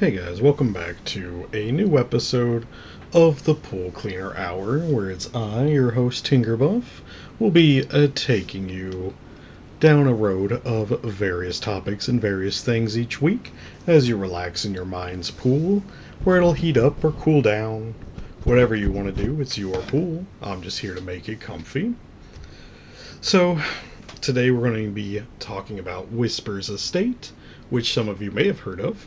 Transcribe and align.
Hey 0.00 0.10
guys, 0.10 0.42
welcome 0.42 0.72
back 0.72 1.04
to 1.04 1.48
a 1.52 1.70
new 1.70 1.96
episode 1.96 2.66
of 3.12 3.44
the 3.44 3.54
Pool 3.54 3.92
Cleaner 3.92 4.36
Hour, 4.36 4.80
where 4.80 5.08
it's 5.08 5.32
I, 5.32 5.66
your 5.66 5.92
host 5.92 6.26
Tinkerbuff, 6.26 6.82
will 7.38 7.52
be 7.52 7.88
uh, 7.88 8.08
taking 8.12 8.68
you 8.68 9.14
down 9.78 10.08
a 10.08 10.12
road 10.12 10.50
of 10.50 10.88
various 11.02 11.60
topics 11.60 12.08
and 12.08 12.20
various 12.20 12.60
things 12.60 12.98
each 12.98 13.22
week 13.22 13.52
as 13.86 14.08
you 14.08 14.16
relax 14.16 14.64
in 14.64 14.74
your 14.74 14.84
mind's 14.84 15.30
pool, 15.30 15.84
where 16.24 16.38
it'll 16.38 16.54
heat 16.54 16.76
up 16.76 17.04
or 17.04 17.12
cool 17.12 17.40
down. 17.40 17.94
Whatever 18.42 18.74
you 18.74 18.90
want 18.90 19.14
to 19.14 19.24
do, 19.24 19.40
it's 19.40 19.56
your 19.56 19.80
pool. 19.82 20.26
I'm 20.42 20.60
just 20.60 20.80
here 20.80 20.96
to 20.96 21.00
make 21.00 21.28
it 21.28 21.40
comfy. 21.40 21.94
So, 23.20 23.60
today 24.20 24.50
we're 24.50 24.68
going 24.68 24.86
to 24.86 24.90
be 24.90 25.22
talking 25.38 25.78
about 25.78 26.10
Whispers 26.10 26.68
Estate, 26.68 27.30
which 27.70 27.94
some 27.94 28.08
of 28.08 28.20
you 28.20 28.32
may 28.32 28.48
have 28.48 28.58
heard 28.60 28.80
of. 28.80 29.06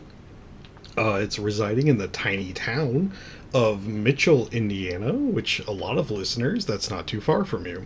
Uh, 0.98 1.20
it's 1.22 1.38
residing 1.38 1.88
in 1.88 2.00
the 2.00 2.08
tiny 2.08 2.52
town 2.54 3.12
of 3.54 3.86
Mitchell, 3.86 4.50
Indiana, 4.52 5.14
which 5.14 5.60
a 5.68 5.72
lot 5.72 5.96
of 5.96 6.10
listeners, 6.10 6.66
that's 6.66 6.90
not 6.90 7.06
too 7.06 7.22
far 7.22 7.46
from 7.46 7.68
you. 7.68 7.86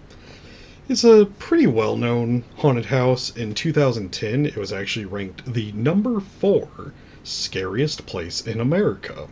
It's 0.87 1.03
a 1.03 1.27
pretty 1.37 1.67
well 1.67 1.97
known 1.97 2.45
haunted 2.57 2.85
house. 2.85 3.35
In 3.35 3.53
2010, 3.53 4.45
it 4.45 4.55
was 4.55 4.71
actually 4.71 5.05
ranked 5.05 5.53
the 5.53 5.73
number 5.73 6.21
four 6.21 6.93
scariest 7.23 8.05
place 8.05 8.39
in 8.47 8.61
America. 8.61 9.27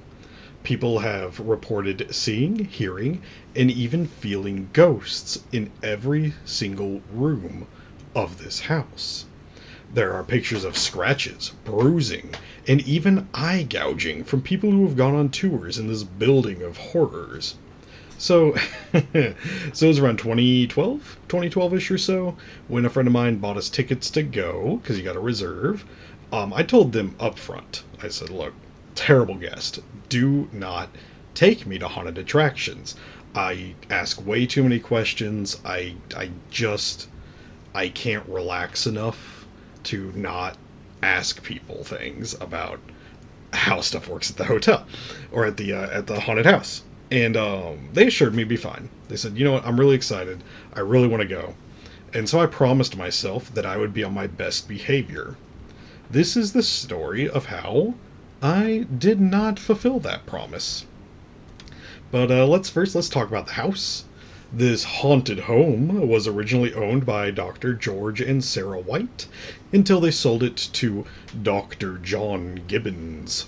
People 0.64 1.00
have 1.00 1.40
reported 1.40 2.14
seeing, 2.14 2.66
hearing, 2.66 3.22
and 3.56 3.72
even 3.72 4.08
feeling 4.08 4.70
ghosts 4.74 5.42
in 5.54 5.72
every 5.82 6.34
single 6.44 7.02
room 7.14 7.66
of 8.14 8.44
this 8.44 8.60
house. 8.62 9.26
There 9.92 10.14
are 10.14 10.24
pictures 10.24 10.64
of 10.66 10.78
scratches, 10.78 11.54
bruising, 11.66 12.36
and 12.68 12.80
even 12.82 13.28
eye 13.34 13.66
gouging 13.68 14.24
from 14.24 14.44
people 14.44 14.70
who 14.70 14.84
have 14.84 14.96
gone 14.96 15.16
on 15.16 15.30
tours 15.30 15.80
in 15.80 15.88
this 15.88 16.04
building 16.04 16.62
of 16.62 16.78
horrors. 16.78 17.56
So, 18.20 18.56
so 18.94 19.02
it 19.14 19.36
was 19.82 19.98
around 19.98 20.18
2012, 20.18 21.18
2012-ish 21.28 21.90
or 21.90 21.98
so, 21.98 22.38
when 22.68 22.86
a 22.86 22.90
friend 22.90 23.08
of 23.08 23.14
mine 23.14 23.38
bought 23.38 23.58
us 23.58 23.68
tickets 23.68 24.12
to 24.12 24.22
go, 24.22 24.78
because 24.78 25.00
you 25.00 25.04
got 25.04 25.14
to 25.14 25.20
reserve. 25.20 25.86
Um, 26.32 26.54
I 26.54 26.62
told 26.62 26.92
them 26.92 27.16
up 27.20 27.40
front, 27.40 27.84
I 28.04 28.10
said, 28.10 28.30
look, 28.30 28.54
terrible 28.94 29.36
guest, 29.36 29.80
do 30.08 30.50
not 30.52 30.90
take 31.34 31.66
me 31.66 31.80
to 31.80 31.88
haunted 31.88 32.20
attractions. 32.20 32.96
I 33.34 33.74
ask 33.90 34.24
way 34.24 34.46
too 34.46 34.62
many 34.62 34.80
questions. 34.80 35.60
I, 35.66 35.96
I 36.16 36.30
just, 36.52 37.08
I 37.74 37.90
can't 37.90 38.28
relax 38.28 38.86
enough 38.86 39.39
to 39.84 40.12
not 40.16 40.58
ask 41.02 41.44
people 41.44 41.84
things 41.84 42.34
about 42.42 42.80
how 43.54 43.82
stuff 43.82 44.08
works 44.08 44.30
at 44.30 44.38
the 44.38 44.46
hotel 44.46 44.86
or 45.32 45.46
at 45.46 45.58
the 45.58 45.74
uh, 45.74 45.90
at 45.90 46.08
the 46.08 46.20
haunted 46.20 46.46
house. 46.46 46.84
And 47.12 47.36
um, 47.36 47.90
they 47.94 48.08
assured 48.08 48.36
me 48.36 48.44
it'd 48.44 48.50
be 48.50 48.56
fine. 48.56 48.90
They 49.08 49.16
said, 49.16 49.38
you 49.38 49.44
know 49.44 49.54
what, 49.54 49.66
I'm 49.66 49.80
really 49.80 49.96
excited. 49.96 50.44
I 50.74 50.82
really 50.82 51.08
want 51.08 51.22
to 51.22 51.28
go. 51.28 51.56
And 52.14 52.30
so 52.30 52.40
I 52.40 52.46
promised 52.46 52.98
myself 52.98 53.54
that 53.54 53.66
I 53.66 53.78
would 53.78 53.94
be 53.94 54.04
on 54.04 54.14
my 54.14 54.28
best 54.28 54.68
behavior. 54.68 55.36
This 56.10 56.38
is 56.38 56.54
the 56.54 56.64
story 56.64 57.30
of 57.30 57.46
how 57.46 57.96
I 58.42 58.88
did 58.98 59.20
not 59.20 59.60
fulfill 59.60 60.00
that 60.02 60.26
promise. 60.26 60.86
But 62.12 62.32
uh, 62.32 62.48
let's 62.48 62.70
first 62.70 62.96
let's 62.96 63.10
talk 63.10 63.28
about 63.28 63.48
the 63.48 63.54
house. 63.54 64.06
This 64.52 64.84
haunted 64.84 65.42
home 65.42 66.08
was 66.08 66.26
originally 66.26 66.74
owned 66.74 67.06
by 67.06 67.30
Dr. 67.30 67.76
George 67.76 68.20
and 68.20 68.44
Sarah 68.44 68.80
White 68.80 69.28
until 69.72 70.00
they 70.02 70.10
sold 70.10 70.42
it 70.42 70.58
to 70.74 71.06
Dr. 71.40 72.00
John 72.00 72.62
Gibbons 72.68 73.46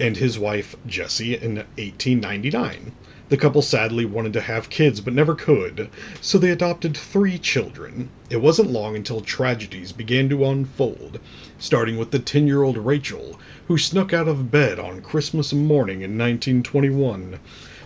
and 0.00 0.16
his 0.16 0.40
wife 0.40 0.74
Jessie 0.84 1.34
in 1.34 1.54
1899. 1.78 2.90
The 3.28 3.36
couple 3.36 3.62
sadly 3.62 4.04
wanted 4.04 4.32
to 4.32 4.40
have 4.40 4.70
kids 4.70 5.00
but 5.00 5.14
never 5.14 5.36
could, 5.36 5.88
so 6.20 6.36
they 6.36 6.50
adopted 6.50 6.96
three 6.96 7.38
children. 7.38 8.08
It 8.28 8.42
wasn't 8.42 8.72
long 8.72 8.96
until 8.96 9.20
tragedies 9.20 9.92
began 9.92 10.28
to 10.30 10.44
unfold, 10.46 11.20
starting 11.60 11.96
with 11.96 12.10
the 12.10 12.18
10 12.18 12.48
year 12.48 12.64
old 12.64 12.76
Rachel, 12.76 13.38
who 13.68 13.78
snuck 13.78 14.12
out 14.12 14.26
of 14.26 14.50
bed 14.50 14.80
on 14.80 15.00
Christmas 15.00 15.52
morning 15.52 16.02
in 16.02 16.18
1921. 16.18 17.38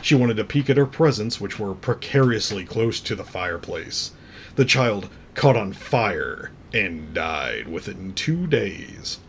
She 0.05 0.15
wanted 0.15 0.37
to 0.37 0.45
peek 0.45 0.69
at 0.69 0.77
her 0.77 0.85
presents, 0.85 1.41
which 1.41 1.59
were 1.59 1.75
precariously 1.75 2.63
close 2.65 3.01
to 3.01 3.15
the 3.15 3.25
fireplace. 3.25 4.11
The 4.55 4.67
child 4.67 5.09
caught 5.35 5.57
on 5.57 5.73
fire 5.73 6.51
and 6.75 7.15
died 7.15 7.69
within 7.69 8.13
two 8.13 8.47
days. 8.47 9.21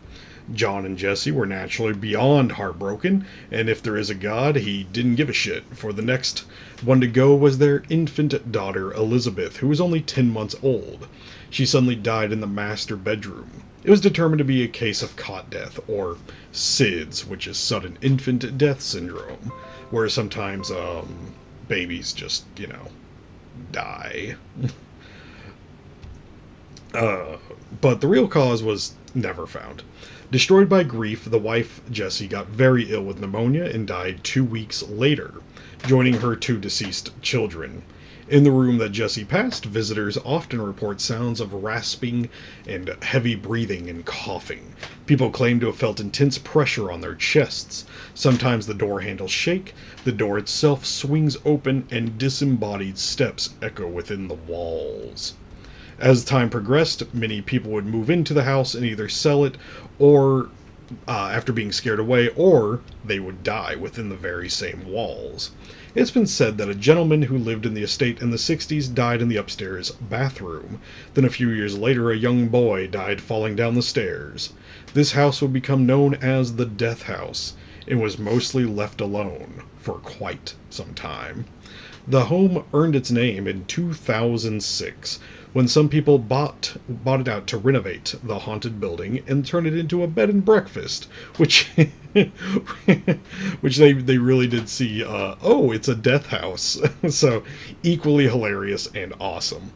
John 0.52 0.84
and 0.84 0.98
Jessie 0.98 1.32
were 1.32 1.46
naturally 1.46 1.94
beyond 1.94 2.52
heartbroken, 2.52 3.24
and 3.50 3.70
if 3.70 3.82
there 3.82 3.96
is 3.96 4.10
a 4.10 4.14
God, 4.14 4.56
he 4.56 4.84
didn't 4.92 5.14
give 5.14 5.30
a 5.30 5.32
shit, 5.32 5.64
for 5.72 5.94
the 5.94 6.02
next 6.02 6.44
one 6.82 7.00
to 7.00 7.06
go 7.06 7.34
was 7.34 7.56
their 7.56 7.82
infant 7.88 8.52
daughter, 8.52 8.92
Elizabeth, 8.92 9.56
who 9.56 9.68
was 9.68 9.80
only 9.80 10.02
10 10.02 10.28
months 10.28 10.56
old. 10.62 11.08
She 11.48 11.64
suddenly 11.64 11.96
died 11.96 12.32
in 12.32 12.40
the 12.40 12.46
master 12.46 12.96
bedroom. 12.96 13.62
It 13.82 13.88
was 13.88 14.02
determined 14.02 14.40
to 14.40 14.44
be 14.44 14.62
a 14.62 14.68
case 14.68 15.00
of 15.00 15.16
cot 15.16 15.48
death, 15.48 15.80
or 15.88 16.18
SIDS, 16.52 17.26
which 17.26 17.46
is 17.46 17.56
sudden 17.56 17.96
infant 18.02 18.58
death 18.58 18.82
syndrome 18.82 19.52
where 19.90 20.08
sometimes 20.08 20.70
um, 20.70 21.34
babies 21.68 22.12
just 22.12 22.44
you 22.56 22.66
know 22.66 22.88
die. 23.72 24.36
uh, 26.94 27.36
but 27.80 28.00
the 28.00 28.08
real 28.08 28.28
cause 28.28 28.62
was 28.62 28.94
never 29.14 29.46
found. 29.46 29.82
Destroyed 30.30 30.68
by 30.68 30.82
grief, 30.82 31.24
the 31.24 31.38
wife, 31.38 31.80
Jessie, 31.90 32.26
got 32.26 32.48
very 32.48 32.92
ill 32.92 33.02
with 33.02 33.20
pneumonia 33.20 33.64
and 33.64 33.86
died 33.86 34.24
two 34.24 34.44
weeks 34.44 34.82
later, 34.82 35.34
joining 35.86 36.14
her 36.14 36.34
two 36.34 36.58
deceased 36.58 37.10
children. 37.22 37.82
In 38.28 38.42
the 38.42 38.50
room 38.50 38.78
that 38.78 38.90
Jessie 38.90 39.24
passed, 39.24 39.64
visitors 39.66 40.18
often 40.24 40.60
report 40.60 41.00
sounds 41.00 41.40
of 41.40 41.52
rasping 41.52 42.28
and 42.66 42.92
heavy 43.02 43.36
breathing 43.36 43.88
and 43.88 44.04
coughing. 44.04 44.72
People 45.06 45.30
claim 45.30 45.60
to 45.60 45.66
have 45.66 45.76
felt 45.76 46.00
intense 46.00 46.36
pressure 46.36 46.90
on 46.90 47.02
their 47.02 47.14
chests. 47.14 47.84
Sometimes 48.14 48.66
the 48.66 48.74
door 48.74 49.02
handles 49.02 49.30
shake, 49.30 49.74
the 50.02 50.10
door 50.10 50.38
itself 50.38 50.84
swings 50.84 51.36
open, 51.44 51.86
and 51.88 52.18
disembodied 52.18 52.98
steps 52.98 53.50
echo 53.62 53.86
within 53.86 54.26
the 54.26 54.34
walls. 54.34 55.34
As 56.00 56.24
time 56.24 56.50
progressed, 56.50 57.14
many 57.14 57.40
people 57.40 57.70
would 57.70 57.86
move 57.86 58.10
into 58.10 58.34
the 58.34 58.42
house 58.42 58.74
and 58.74 58.84
either 58.84 59.08
sell 59.08 59.44
it 59.44 59.56
or 60.00 60.50
uh, 61.06 61.30
after 61.32 61.52
being 61.52 61.70
scared 61.70 62.00
away, 62.00 62.30
or 62.34 62.80
they 63.04 63.20
would 63.20 63.44
die 63.44 63.76
within 63.76 64.08
the 64.08 64.16
very 64.16 64.48
same 64.48 64.84
walls. 64.84 65.52
It's 65.96 66.10
been 66.10 66.26
said 66.26 66.58
that 66.58 66.68
a 66.68 66.74
gentleman 66.74 67.22
who 67.22 67.38
lived 67.38 67.64
in 67.64 67.72
the 67.72 67.82
estate 67.82 68.20
in 68.20 68.28
the 68.28 68.36
60s 68.36 68.94
died 68.94 69.22
in 69.22 69.30
the 69.30 69.38
upstairs 69.38 69.92
bathroom. 69.92 70.78
Then 71.14 71.24
a 71.24 71.30
few 71.30 71.48
years 71.48 71.78
later, 71.78 72.10
a 72.10 72.16
young 72.18 72.48
boy 72.48 72.86
died 72.86 73.22
falling 73.22 73.56
down 73.56 73.76
the 73.76 73.82
stairs. 73.82 74.52
This 74.92 75.12
house 75.12 75.40
would 75.40 75.54
become 75.54 75.86
known 75.86 76.12
as 76.16 76.56
the 76.56 76.66
Death 76.66 77.04
House 77.04 77.54
and 77.88 77.98
was 77.98 78.18
mostly 78.18 78.66
left 78.66 79.00
alone 79.00 79.62
for 79.78 79.94
quite 79.94 80.54
some 80.68 80.92
time. 80.92 81.46
The 82.06 82.26
home 82.26 82.64
earned 82.74 82.94
its 82.94 83.10
name 83.10 83.46
in 83.46 83.64
2006 83.64 85.18
when 85.56 85.66
some 85.66 85.88
people 85.88 86.18
bought 86.18 86.76
bought 86.86 87.18
it 87.18 87.28
out 87.28 87.46
to 87.46 87.56
renovate 87.56 88.14
the 88.22 88.40
haunted 88.40 88.78
building 88.78 89.22
and 89.26 89.46
turn 89.46 89.64
it 89.64 89.74
into 89.74 90.02
a 90.02 90.06
bed 90.06 90.28
and 90.28 90.44
breakfast, 90.44 91.04
which 91.38 91.70
which 93.62 93.78
they 93.78 93.94
they 93.94 94.18
really 94.18 94.46
did 94.46 94.68
see. 94.68 95.02
Uh, 95.02 95.34
oh, 95.40 95.72
it's 95.72 95.88
a 95.88 95.94
death 95.94 96.26
house, 96.26 96.78
so 97.08 97.42
equally 97.82 98.28
hilarious 98.28 98.86
and 98.94 99.14
awesome. 99.18 99.72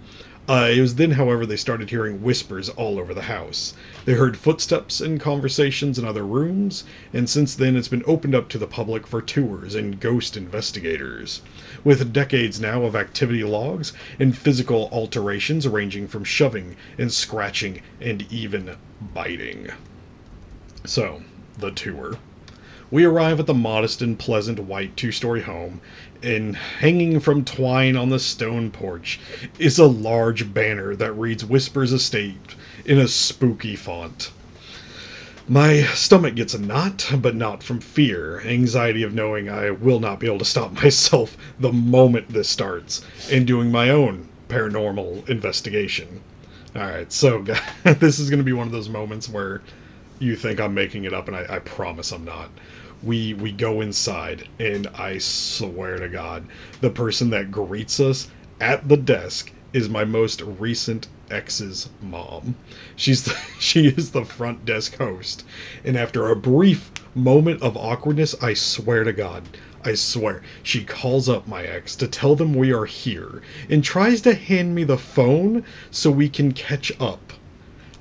Uh, 0.49 0.69
it 0.75 0.81
was 0.81 0.97
then, 0.97 1.13
however, 1.13 1.47
they 1.47 1.57
started 1.57 1.91
hearing 1.91 2.23
whispers 2.23 2.69
all 2.71 2.99
over 2.99 3.15
the 3.15 3.23
house. 3.23 3.73
They 4.05 4.15
heard 4.15 4.37
footsteps 4.37 5.01
and 5.01 5.21
conversations 5.21 5.97
in 5.97 6.05
other 6.05 6.27
rooms, 6.27 6.83
and 7.13 7.31
since 7.31 7.55
then 7.55 7.77
it's 7.77 7.87
been 7.87 8.03
opened 8.05 8.35
up 8.35 8.49
to 8.49 8.59
the 8.59 8.67
public 8.67 9.07
for 9.07 9.23
tours 9.23 9.77
and 9.77 10.01
ghost 10.01 10.37
investigators. 10.37 11.43
With 11.85 12.13
decades 12.13 12.61
now 12.61 12.83
of 12.83 12.97
activity 12.97 13.45
logs 13.45 13.93
and 14.19 14.37
physical 14.37 14.89
alterations 14.91 15.69
ranging 15.69 16.09
from 16.09 16.25
shoving 16.25 16.75
and 16.99 17.13
scratching 17.13 17.81
and 18.01 18.27
even 18.33 18.77
biting. 19.15 19.69
So, 20.85 21.23
the 21.59 21.71
tour. 21.71 22.17
We 22.91 23.05
arrive 23.05 23.39
at 23.39 23.47
the 23.47 23.55
modest 23.55 24.03
and 24.03 24.19
pleasant 24.19 24.59
white 24.59 24.97
two 24.97 25.13
story 25.13 25.43
home, 25.43 25.81
and 26.23 26.57
hanging 26.57 27.21
from 27.21 27.45
twine 27.45 27.97
on 27.97 28.11
the 28.11 28.19
stone 28.19 28.71
porch 28.71 29.21
is 29.59 29.79
a 29.79 29.87
large 29.87 30.53
banner 30.53 30.95
that 30.97 31.13
reads 31.13 31.45
Whispers 31.45 31.93
Estate 31.93 32.55
in 32.85 32.99
a 32.99 33.09
spooky 33.09 33.77
font. 33.77 34.31
My 35.49 35.83
stomach 35.83 36.37
gets 36.37 36.55
a 36.55 36.61
knot, 36.61 37.11
but 37.19 37.35
not 37.35 37.63
from 37.63 37.81
fear, 37.81 38.41
anxiety 38.43 39.03
of 39.03 39.15
knowing 39.15 39.49
I 39.49 39.71
will 39.71 39.99
not 39.99 40.21
be 40.21 40.27
able 40.27 40.39
to 40.39 40.45
stop 40.45 40.73
myself 40.83 41.37
the 41.59 41.73
moment 41.73 42.29
this 42.29 42.49
starts, 42.49 43.05
and 43.33 43.47
doing 43.47 43.73
my 43.73 43.91
own 43.91 44.29
paranormal 44.49 45.29
investigation. 45.29 46.21
Alright, 46.77 47.13
so 47.13 47.43
this 47.85 48.19
is 48.21 48.31
going 48.31 48.39
to 48.39 48.45
be 48.45 48.53
one 48.53 48.69
of 48.69 48.73
those 48.73 48.89
moments 48.89 49.29
where 49.29 49.61
you 50.21 50.37
think 50.37 50.61
I'm 50.61 50.75
making 50.75 51.05
it 51.05 51.15
up, 51.15 51.27
and 51.27 51.37
I, 51.37 51.47
I 51.49 51.59
promise 51.59 52.13
I'm 52.13 52.25
not. 52.25 52.51
We 53.03 53.35
we 53.35 53.53
go 53.53 53.81
inside, 53.81 54.49
and 54.59 54.87
I 54.89 55.19
swear 55.19 55.99
to 55.99 56.09
God, 56.09 56.47
the 56.81 56.91
person 56.91 57.31
that 57.31 57.51
greets 57.51 58.01
us 58.01 58.29
at 58.61 58.89
the 58.89 58.97
desk 58.97 59.53
is 59.73 59.89
my 59.89 60.05
most 60.05 60.43
recent 60.43 61.09
ex's 61.31 61.89
mom. 62.03 62.57
She's 62.97 63.23
the, 63.25 63.37
she 63.59 63.89
is 63.89 64.11
the 64.11 64.25
front 64.25 64.65
desk 64.65 64.97
host, 64.99 65.45
and 65.85 65.97
after 65.97 66.29
a 66.29 66.37
brief 66.37 66.91
moment 67.15 67.63
of 67.63 67.77
awkwardness, 67.77 68.35
I 68.43 68.55
swear 68.55 69.05
to 69.05 69.13
God, 69.13 69.45
I 69.85 69.95
swear, 69.95 70.43
she 70.63 70.85
calls 70.85 71.29
up 71.29 71.49
my 71.49 71.63
ex 71.65 71.97
to 71.97 72.07
tell 72.09 72.37
them 72.37 72.55
we 72.55 72.73
are 72.73 72.85
here 72.85 73.41
and 73.71 73.83
tries 73.83 74.21
to 74.23 74.35
hand 74.35 74.75
me 74.75 74.85
the 74.85 74.99
phone 74.99 75.65
so 75.91 76.11
we 76.11 76.29
can 76.29 76.53
catch 76.53 76.93
up. 77.01 77.33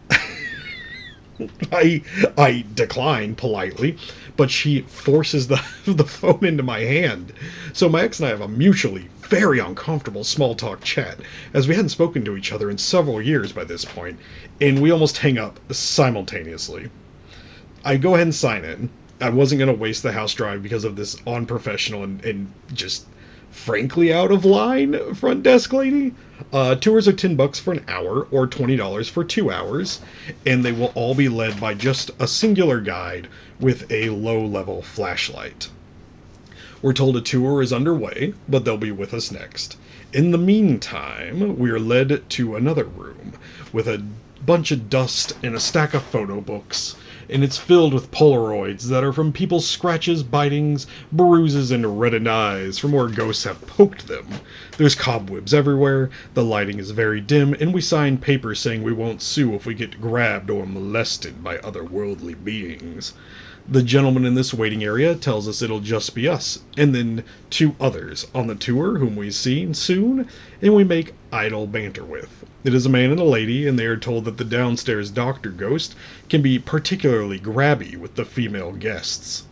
I 1.72 2.02
I 2.38 2.66
decline 2.74 3.36
politely, 3.36 3.98
but 4.40 4.50
she 4.50 4.80
forces 4.84 5.50
the 5.50 5.62
the 5.86 6.06
phone 6.06 6.46
into 6.46 6.64
my 6.64 6.80
hand. 6.80 7.34
So 7.74 7.90
my 7.90 8.04
ex 8.04 8.22
and 8.22 8.28
I 8.28 8.30
have 8.30 8.40
a 8.40 8.48
mutually 8.48 9.10
very 9.20 9.60
uncomfortable 9.60 10.24
small 10.24 10.56
talk 10.56 10.82
chat, 10.82 11.20
as 11.54 11.68
we 11.68 11.76
hadn't 11.76 11.90
spoken 11.90 12.24
to 12.24 12.38
each 12.38 12.54
other 12.54 12.70
in 12.70 12.78
several 12.78 13.22
years 13.22 13.52
by 13.52 13.66
this 13.66 13.84
point, 13.84 14.18
and 14.62 14.82
we 14.82 14.92
almost 14.92 15.18
hang 15.18 15.38
up 15.38 15.60
simultaneously. 15.74 16.90
I 17.84 17.98
go 17.98 18.16
ahead 18.16 18.28
and 18.28 18.34
sign 18.34 18.64
in. 18.64 18.90
I 19.20 19.30
wasn't 19.30 19.60
going 19.60 19.76
to 19.76 19.82
waste 19.82 20.04
the 20.04 20.14
house 20.14 20.34
drive 20.34 20.64
because 20.64 20.86
of 20.86 20.96
this 20.96 21.18
unprofessional 21.28 22.06
and, 22.06 22.24
and 22.24 22.54
just 22.72 23.08
frankly 23.52 24.14
out 24.14 24.32
of 24.32 24.46
line 24.46 25.14
front 25.14 25.44
desk 25.44 25.74
lady. 25.74 26.14
Uh, 26.54 26.76
tours 26.76 27.08
are 27.08 27.14
10 27.14 27.36
bucks 27.36 27.60
for 27.60 27.74
an 27.74 27.84
hour 27.88 28.28
or 28.32 28.48
$20 28.48 29.10
for 29.10 29.24
two 29.24 29.52
hours, 29.52 30.00
and 30.46 30.64
they 30.64 30.72
will 30.72 30.92
all 30.96 31.14
be 31.14 31.30
led 31.30 31.60
by 31.60 31.74
just 31.74 32.12
a 32.20 32.28
singular 32.28 32.80
guide 32.80 33.28
with 33.60 33.92
a 33.92 34.10
low 34.10 34.44
level 34.46 34.82
flashlight. 34.82 35.70
We're 36.82 36.94
told 36.94 37.18
a 37.18 37.22
tour 37.22 37.62
is 37.62 37.74
underway, 37.74 38.34
but 38.48 38.64
they'll 38.64 38.78
be 38.78 38.92
with 38.92 39.14
us 39.14 39.32
next. 39.32 39.78
In 40.14 40.32
the 40.32 40.38
meantime, 40.38 41.60
we 41.60 41.70
are 41.72 41.80
led 41.80 42.30
to 42.30 42.56
another 42.56 42.86
room 42.86 43.34
with 43.74 43.88
a 43.88 44.04
bunch 44.46 44.72
of 44.72 44.90
dust 44.90 45.34
and 45.44 45.54
a 45.56 45.60
stack 45.60 45.94
of 45.94 46.04
photo 46.04 46.40
books 46.40 46.96
and 47.30 47.44
it's 47.44 47.58
filled 47.58 47.94
with 47.94 48.12
Polaroids 48.12 48.84
that 48.84 49.04
are 49.04 49.14
from 49.14 49.32
people's 49.32 49.68
scratches, 49.68 50.24
bitings, 50.24 50.88
bruises, 51.12 51.72
and 51.72 52.00
reddened 52.00 52.28
eyes 52.28 52.78
from 52.78 52.92
where 52.92 53.08
ghosts 53.08 53.44
have 53.44 53.62
poked 53.68 54.08
them. 54.08 54.28
There's 54.78 54.96
cobwebs 54.96 55.54
everywhere, 55.54 56.10
the 56.34 56.44
lighting 56.44 56.80
is 56.80 56.92
very 56.92 57.22
dim, 57.22 57.54
and 57.54 57.74
we 57.74 57.82
sign 57.82 58.18
papers 58.18 58.60
saying 58.60 58.84
we 58.84 58.94
won't 58.94 59.22
sue 59.22 59.54
if 59.54 59.66
we 59.66 59.74
get 59.74 60.02
grabbed 60.02 60.50
or 60.50 60.66
molested 60.66 61.44
by 61.44 61.58
otherworldly 61.60 62.44
beings. 62.44 63.14
The 63.72 63.84
gentleman 63.84 64.26
in 64.26 64.34
this 64.34 64.52
waiting 64.52 64.84
area 64.84 65.14
tells 65.14 65.48
us 65.48 65.62
it'll 65.62 65.80
just 65.80 66.16
be 66.16 66.28
us, 66.28 66.58
and 66.76 66.96
then 66.96 67.24
two 67.52 67.76
others 67.80 68.26
on 68.34 68.48
the 68.48 68.56
tour 68.56 68.98
whom 68.98 69.16
we 69.16 69.30
see 69.30 69.72
soon, 69.76 70.28
and 70.60 70.74
we 70.74 70.84
make 70.84 71.14
idle 71.32 71.68
banter 71.68 72.04
with. 72.04 72.46
It 72.64 72.74
is 72.74 72.88
a 72.88 72.90
man 72.90 73.12
and 73.12 73.20
a 73.20 73.24
lady, 73.24 73.68
and 73.68 73.78
they 73.78 73.86
are 73.86 73.96
told 73.96 74.26
that 74.26 74.38
the 74.38 74.44
downstairs 74.44 75.12
doctor 75.12 75.52
ghost 75.52 75.94
can 76.30 76.42
be 76.42 76.58
particularly 76.58 77.40
grabby 77.40 77.96
with 77.96 78.16
the 78.16 78.26
female 78.26 78.72
guests. 78.72 79.44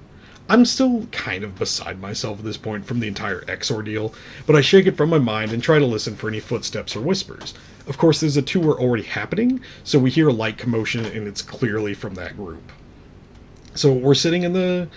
I'm 0.49 0.65
still 0.65 1.05
kind 1.11 1.43
of 1.43 1.59
beside 1.59 2.01
myself 2.01 2.39
at 2.39 2.45
this 2.45 2.57
point 2.57 2.87
from 2.87 3.01
the 3.01 3.07
entire 3.07 3.43
X 3.47 3.69
ordeal, 3.69 4.15
but 4.47 4.55
I 4.55 4.61
shake 4.61 4.87
it 4.87 4.97
from 4.97 5.11
my 5.11 5.19
mind 5.19 5.51
and 5.51 5.61
try 5.61 5.77
to 5.77 5.85
listen 5.85 6.15
for 6.15 6.27
any 6.27 6.39
footsteps 6.39 6.95
or 6.95 7.01
whispers. 7.01 7.53
Of 7.85 7.99
course, 7.99 8.21
there's 8.21 8.35
a 8.35 8.41
tour 8.41 8.81
already 8.81 9.03
happening, 9.03 9.61
so 9.83 9.99
we 9.99 10.09
hear 10.09 10.29
a 10.29 10.33
light 10.33 10.57
commotion, 10.57 11.05
and 11.05 11.27
it's 11.27 11.43
clearly 11.43 11.93
from 11.93 12.15
that 12.15 12.35
group. 12.35 12.71
So 13.77 13.93
we're 13.93 14.15
sitting 14.15 14.41
in 14.41 14.53
the 14.53 14.87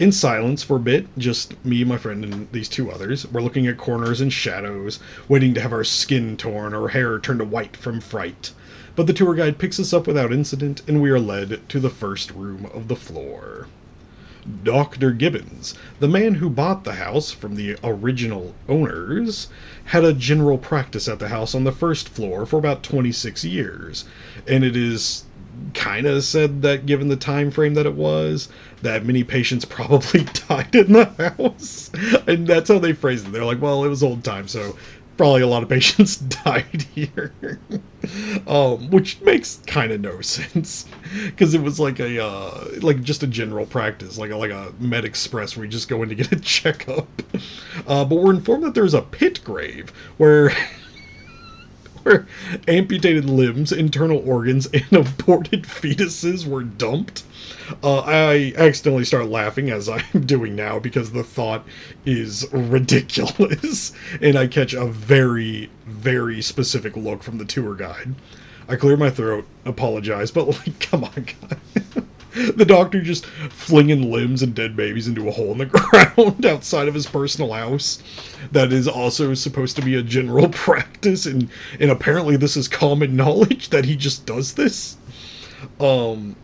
in 0.00 0.10
silence 0.10 0.64
for 0.64 0.76
a 0.76 0.80
bit, 0.80 1.06
just 1.16 1.64
me, 1.64 1.84
my 1.84 1.96
friend, 1.96 2.24
and 2.24 2.50
these 2.50 2.68
two 2.68 2.90
others. 2.90 3.30
We're 3.30 3.42
looking 3.42 3.68
at 3.68 3.76
corners 3.76 4.20
and 4.20 4.32
shadows, 4.32 4.98
waiting 5.28 5.54
to 5.54 5.60
have 5.60 5.72
our 5.72 5.84
skin 5.84 6.36
torn 6.36 6.74
or 6.74 6.88
hair 6.88 7.20
turned 7.20 7.38
to 7.38 7.44
white 7.44 7.76
from 7.76 8.00
fright. 8.00 8.50
But 8.96 9.06
the 9.06 9.12
tour 9.12 9.36
guide 9.36 9.58
picks 9.58 9.78
us 9.78 9.92
up 9.92 10.08
without 10.08 10.32
incident, 10.32 10.82
and 10.88 11.00
we 11.00 11.10
are 11.10 11.20
led 11.20 11.68
to 11.68 11.78
the 11.78 11.90
first 11.90 12.32
room 12.32 12.66
of 12.74 12.88
the 12.88 12.96
floor. 12.96 13.68
Dr. 14.64 15.12
Gibbons, 15.12 15.74
the 16.00 16.08
man 16.08 16.34
who 16.34 16.50
bought 16.50 16.82
the 16.82 16.94
house 16.94 17.30
from 17.30 17.54
the 17.54 17.76
original 17.84 18.54
owners, 18.68 19.46
had 19.86 20.04
a 20.04 20.12
general 20.12 20.58
practice 20.58 21.06
at 21.06 21.20
the 21.20 21.28
house 21.28 21.54
on 21.54 21.62
the 21.62 21.72
first 21.72 22.08
floor 22.08 22.46
for 22.46 22.58
about 22.58 22.82
26 22.82 23.44
years, 23.44 24.04
and 24.48 24.64
it 24.64 24.76
is 24.76 25.24
kind 25.74 26.06
of 26.06 26.22
said 26.24 26.62
that 26.62 26.86
given 26.86 27.08
the 27.08 27.16
time 27.16 27.50
frame 27.50 27.74
that 27.74 27.86
it 27.86 27.94
was 27.94 28.48
that 28.82 29.04
many 29.04 29.24
patients 29.24 29.64
probably 29.64 30.24
died 30.48 30.74
in 30.74 30.92
the 30.92 31.06
house. 31.36 31.90
And 32.26 32.46
that's 32.46 32.68
how 32.68 32.78
they 32.78 32.92
phrased 32.92 33.26
it. 33.26 33.32
They're 33.32 33.44
like 33.44 33.60
well 33.60 33.84
it 33.84 33.88
was 33.88 34.02
old 34.02 34.24
time 34.24 34.48
so 34.48 34.76
probably 35.16 35.42
a 35.42 35.46
lot 35.46 35.62
of 35.62 35.68
patients 35.70 36.16
died 36.44 36.86
here. 36.94 37.32
Um, 38.46 38.90
which 38.90 39.20
makes 39.22 39.60
kind 39.66 39.90
of 39.90 40.00
no 40.00 40.20
sense 40.20 40.84
because 41.24 41.54
it 41.54 41.62
was 41.62 41.80
like 41.80 42.00
a 42.00 42.22
uh, 42.22 42.68
like 42.82 43.02
just 43.02 43.22
a 43.22 43.26
general 43.26 43.64
practice 43.64 44.18
like 44.18 44.30
a, 44.30 44.36
like 44.36 44.50
a 44.50 44.74
med 44.78 45.04
express 45.06 45.56
where 45.56 45.64
you 45.64 45.70
just 45.70 45.88
go 45.88 46.02
in 46.02 46.10
to 46.10 46.14
get 46.14 46.30
a 46.30 46.38
checkup. 46.40 47.08
Uh, 47.86 48.04
but 48.04 48.16
we're 48.16 48.34
informed 48.34 48.64
that 48.64 48.74
there's 48.74 48.94
a 48.94 49.02
pit 49.02 49.42
grave 49.42 49.90
where 50.18 50.52
where 52.04 52.26
amputated 52.68 53.24
limbs, 53.24 53.72
internal 53.72 54.22
organs, 54.28 54.66
and 54.66 54.92
aborted 54.92 55.64
fetuses 55.64 56.46
were 56.46 56.62
dumped. 56.62 57.24
Uh, 57.82 58.00
I 58.00 58.52
accidentally 58.56 59.04
start 59.04 59.26
laughing 59.26 59.70
as 59.70 59.88
I'm 59.88 60.20
doing 60.26 60.54
now 60.54 60.78
because 60.78 61.10
the 61.12 61.24
thought 61.24 61.64
is 62.04 62.46
ridiculous, 62.52 63.92
and 64.20 64.36
I 64.36 64.46
catch 64.46 64.74
a 64.74 64.86
very, 64.86 65.70
very 65.86 66.42
specific 66.42 66.96
look 66.96 67.22
from 67.22 67.38
the 67.38 67.44
tour 67.44 67.74
guide. 67.74 68.14
I 68.68 68.76
clear 68.76 68.96
my 68.96 69.10
throat, 69.10 69.46
apologize, 69.64 70.30
but 70.30 70.48
like, 70.48 70.78
come 70.80 71.04
on, 71.04 71.26
guys. 71.40 72.03
the 72.56 72.64
doctor 72.64 73.00
just 73.00 73.26
flinging 73.26 74.10
limbs 74.10 74.42
and 74.42 74.54
dead 74.54 74.74
babies 74.74 75.06
into 75.06 75.28
a 75.28 75.30
hole 75.30 75.52
in 75.52 75.58
the 75.58 75.66
ground 76.16 76.44
outside 76.44 76.88
of 76.88 76.94
his 76.94 77.06
personal 77.06 77.52
house. 77.52 78.02
That 78.50 78.72
is 78.72 78.88
also 78.88 79.34
supposed 79.34 79.76
to 79.76 79.82
be 79.82 79.94
a 79.94 80.02
general 80.02 80.48
practice 80.50 81.26
and 81.26 81.48
and 81.78 81.90
apparently 81.90 82.36
this 82.36 82.56
is 82.56 82.66
common 82.66 83.14
knowledge 83.14 83.68
that 83.68 83.84
he 83.84 83.96
just 83.96 84.26
does 84.26 84.54
this. 84.54 84.96
Um 85.78 86.34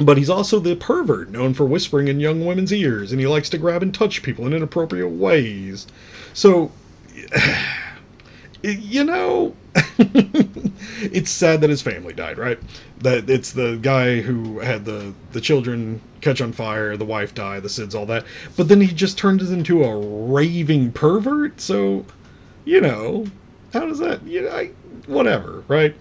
but 0.00 0.16
he's 0.16 0.30
also 0.30 0.60
the 0.60 0.76
pervert 0.76 1.28
known 1.30 1.52
for 1.52 1.66
whispering 1.66 2.08
in 2.08 2.20
young 2.20 2.46
women's 2.46 2.72
ears 2.72 3.12
and 3.12 3.20
he 3.20 3.26
likes 3.26 3.50
to 3.50 3.58
grab 3.58 3.82
and 3.82 3.92
touch 3.92 4.22
people 4.22 4.46
in 4.46 4.54
inappropriate 4.54 5.10
ways. 5.10 5.86
So 6.32 6.72
you 8.62 9.04
know 9.04 9.54
it's 11.00 11.30
sad 11.30 11.60
that 11.60 11.70
his 11.70 11.82
family 11.82 12.12
died, 12.12 12.38
right? 12.38 12.58
That 13.00 13.28
it's 13.30 13.52
the 13.52 13.78
guy 13.80 14.20
who 14.20 14.58
had 14.60 14.84
the 14.84 15.14
the 15.32 15.40
children 15.40 16.00
catch 16.20 16.40
on 16.40 16.52
fire, 16.52 16.96
the 16.96 17.04
wife 17.04 17.34
die, 17.34 17.60
the 17.60 17.68
SIDS, 17.68 17.94
all 17.94 18.06
that. 18.06 18.24
But 18.56 18.68
then 18.68 18.80
he 18.80 18.88
just 18.88 19.18
turned 19.18 19.40
it 19.40 19.50
into 19.50 19.84
a 19.84 19.96
raving 19.96 20.92
pervert. 20.92 21.60
So, 21.60 22.04
you 22.64 22.80
know, 22.80 23.26
how 23.72 23.86
does 23.86 23.98
that? 23.98 24.22
You 24.26 24.42
know, 24.42 24.50
I, 24.50 24.70
whatever, 25.06 25.64
right? 25.68 25.94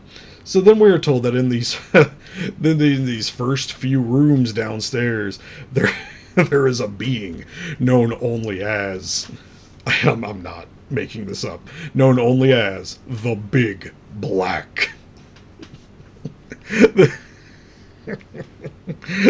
So 0.43 0.61
then 0.61 0.79
we 0.79 0.89
are 0.89 0.99
told 0.99 1.23
that 1.23 1.35
in 1.35 1.49
these 1.49 1.77
then 1.91 2.81
in 2.81 3.05
these 3.05 3.29
first 3.29 3.73
few 3.73 4.01
rooms 4.01 4.53
downstairs, 4.53 5.39
there 5.71 5.91
there 6.35 6.67
is 6.67 6.79
a 6.79 6.87
being 6.87 7.45
known 7.79 8.13
only 8.21 8.63
as 8.63 9.29
I'm, 10.03 10.23
I'm 10.23 10.41
not 10.41 10.67
making 10.89 11.25
this 11.25 11.43
up, 11.43 11.59
known 11.93 12.19
only 12.19 12.53
as 12.53 12.99
the 13.07 13.35
Big 13.35 13.93
Black. 14.17 14.91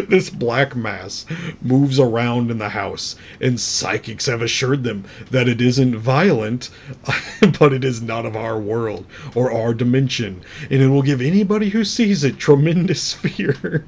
this 0.08 0.30
black 0.30 0.76
mass 0.76 1.26
moves 1.62 2.00
around 2.00 2.52
in 2.52 2.58
the 2.58 2.70
house, 2.70 3.16
and 3.42 3.60
psychics 3.60 4.26
have 4.28 4.42
assured 4.42 4.84
them 4.84 5.04
that 5.32 5.48
it 5.48 5.62
isn't 5.62 5.96
violent, 5.96 6.70
but 7.60 7.74
it 7.74 7.84
is 7.84 8.02
not 8.02 8.26
of 8.26 8.36
our 8.36 8.60
world 8.60 9.06
or 9.36 9.52
our 9.52 9.74
dimension, 9.74 10.42
and 10.70 10.82
it 10.82 10.88
will 10.88 11.02
give 11.02 11.22
anybody 11.22 11.70
who 11.70 11.84
sees 11.84 12.24
it 12.24 12.38
tremendous 12.38 13.14
fear. 13.14 13.86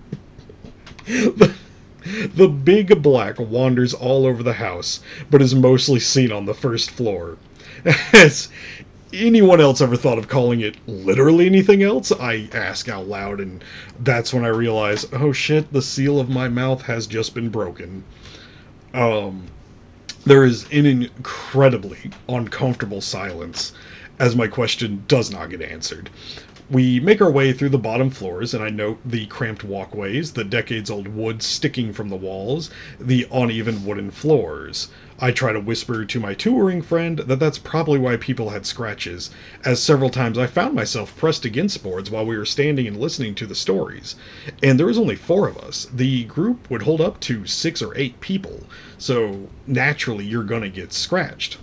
the, 1.05 1.53
the 2.35 2.47
big 2.47 3.01
black 3.01 3.39
wanders 3.39 3.93
all 3.93 4.25
over 4.25 4.41
the 4.41 4.53
house, 4.53 5.01
but 5.29 5.41
is 5.41 5.53
mostly 5.55 5.99
seen 5.99 6.31
on 6.31 6.45
the 6.45 6.53
first 6.53 6.91
floor. 6.91 7.37
Has 7.85 8.49
anyone 9.13 9.61
else 9.61 9.81
ever 9.81 9.95
thought 9.95 10.17
of 10.17 10.27
calling 10.27 10.61
it 10.61 10.75
literally 10.87 11.45
anything 11.45 11.83
else? 11.83 12.11
I 12.11 12.49
ask 12.53 12.89
out 12.89 13.07
loud, 13.07 13.39
and 13.39 13.63
that's 13.99 14.33
when 14.33 14.45
I 14.45 14.49
realize, 14.49 15.05
oh 15.13 15.31
shit, 15.31 15.71
the 15.73 15.81
seal 15.81 16.19
of 16.19 16.29
my 16.29 16.47
mouth 16.47 16.83
has 16.83 17.07
just 17.07 17.33
been 17.33 17.49
broken. 17.49 18.03
Um, 18.93 19.47
there 20.25 20.43
is 20.43 20.65
an 20.71 20.85
incredibly 20.85 22.11
uncomfortable 22.27 23.01
silence 23.01 23.73
as 24.19 24.35
my 24.35 24.47
question 24.47 25.03
does 25.07 25.31
not 25.31 25.49
get 25.49 25.61
answered. 25.61 26.09
We 26.69 26.99
make 26.99 27.19
our 27.19 27.31
way 27.31 27.51
through 27.51 27.69
the 27.69 27.79
bottom 27.79 28.11
floors, 28.11 28.53
and 28.53 28.63
I 28.63 28.69
note 28.69 28.99
the 29.03 29.25
cramped 29.27 29.63
walkways, 29.63 30.33
the 30.33 30.43
decades 30.43 30.91
old 30.91 31.07
wood 31.07 31.41
sticking 31.41 31.93
from 31.93 32.09
the 32.09 32.15
walls, 32.15 32.69
the 32.99 33.27
uneven 33.31 33.83
wooden 33.85 34.11
floors. 34.11 34.89
I 35.21 35.31
try 35.31 35.51
to 35.51 35.59
whisper 35.59 36.05
to 36.05 36.19
my 36.21 36.33
touring 36.33 36.81
friend 36.81 37.19
that 37.19 37.39
that's 37.39 37.57
probably 37.57 37.99
why 37.99 38.15
people 38.15 38.51
had 38.51 38.65
scratches, 38.65 39.29
as 39.65 39.83
several 39.83 40.09
times 40.09 40.37
I 40.37 40.47
found 40.47 40.73
myself 40.73 41.15
pressed 41.17 41.43
against 41.43 41.83
boards 41.83 42.09
while 42.09 42.25
we 42.25 42.37
were 42.37 42.45
standing 42.45 42.87
and 42.87 42.95
listening 42.95 43.35
to 43.35 43.45
the 43.45 43.53
stories. 43.53 44.15
And 44.63 44.79
there 44.79 44.87
was 44.87 44.97
only 44.97 45.17
four 45.17 45.49
of 45.49 45.57
us. 45.57 45.89
The 45.93 46.23
group 46.23 46.69
would 46.69 46.83
hold 46.83 47.01
up 47.01 47.19
to 47.21 47.45
six 47.45 47.81
or 47.81 47.97
eight 47.97 48.21
people, 48.21 48.63
so 48.97 49.49
naturally 49.67 50.23
you're 50.23 50.43
gonna 50.45 50.69
get 50.69 50.93
scratched. 50.93 51.57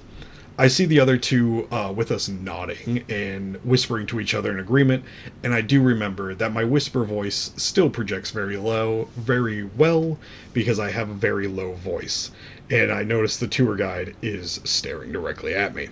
I 0.58 0.68
see 0.68 0.86
the 0.86 1.00
other 1.00 1.18
two 1.18 1.68
uh, 1.70 1.92
with 1.94 2.10
us 2.10 2.28
nodding 2.28 3.04
and 3.10 3.56
whispering 3.56 4.06
to 4.06 4.20
each 4.20 4.34
other 4.34 4.50
in 4.50 4.58
agreement, 4.58 5.04
and 5.42 5.52
I 5.52 5.60
do 5.60 5.82
remember 5.82 6.34
that 6.34 6.52
my 6.52 6.64
whisper 6.64 7.04
voice 7.04 7.52
still 7.56 7.90
projects 7.90 8.30
very 8.30 8.56
low, 8.56 9.08
very 9.16 9.64
well, 9.64 10.18
because 10.54 10.78
I 10.78 10.90
have 10.90 11.10
a 11.10 11.14
very 11.14 11.46
low 11.46 11.74
voice. 11.74 12.30
And 12.70 12.90
I 12.90 13.04
notice 13.04 13.36
the 13.36 13.46
tour 13.46 13.76
guide 13.76 14.16
is 14.22 14.60
staring 14.64 15.12
directly 15.12 15.54
at 15.54 15.74
me. 15.74 15.88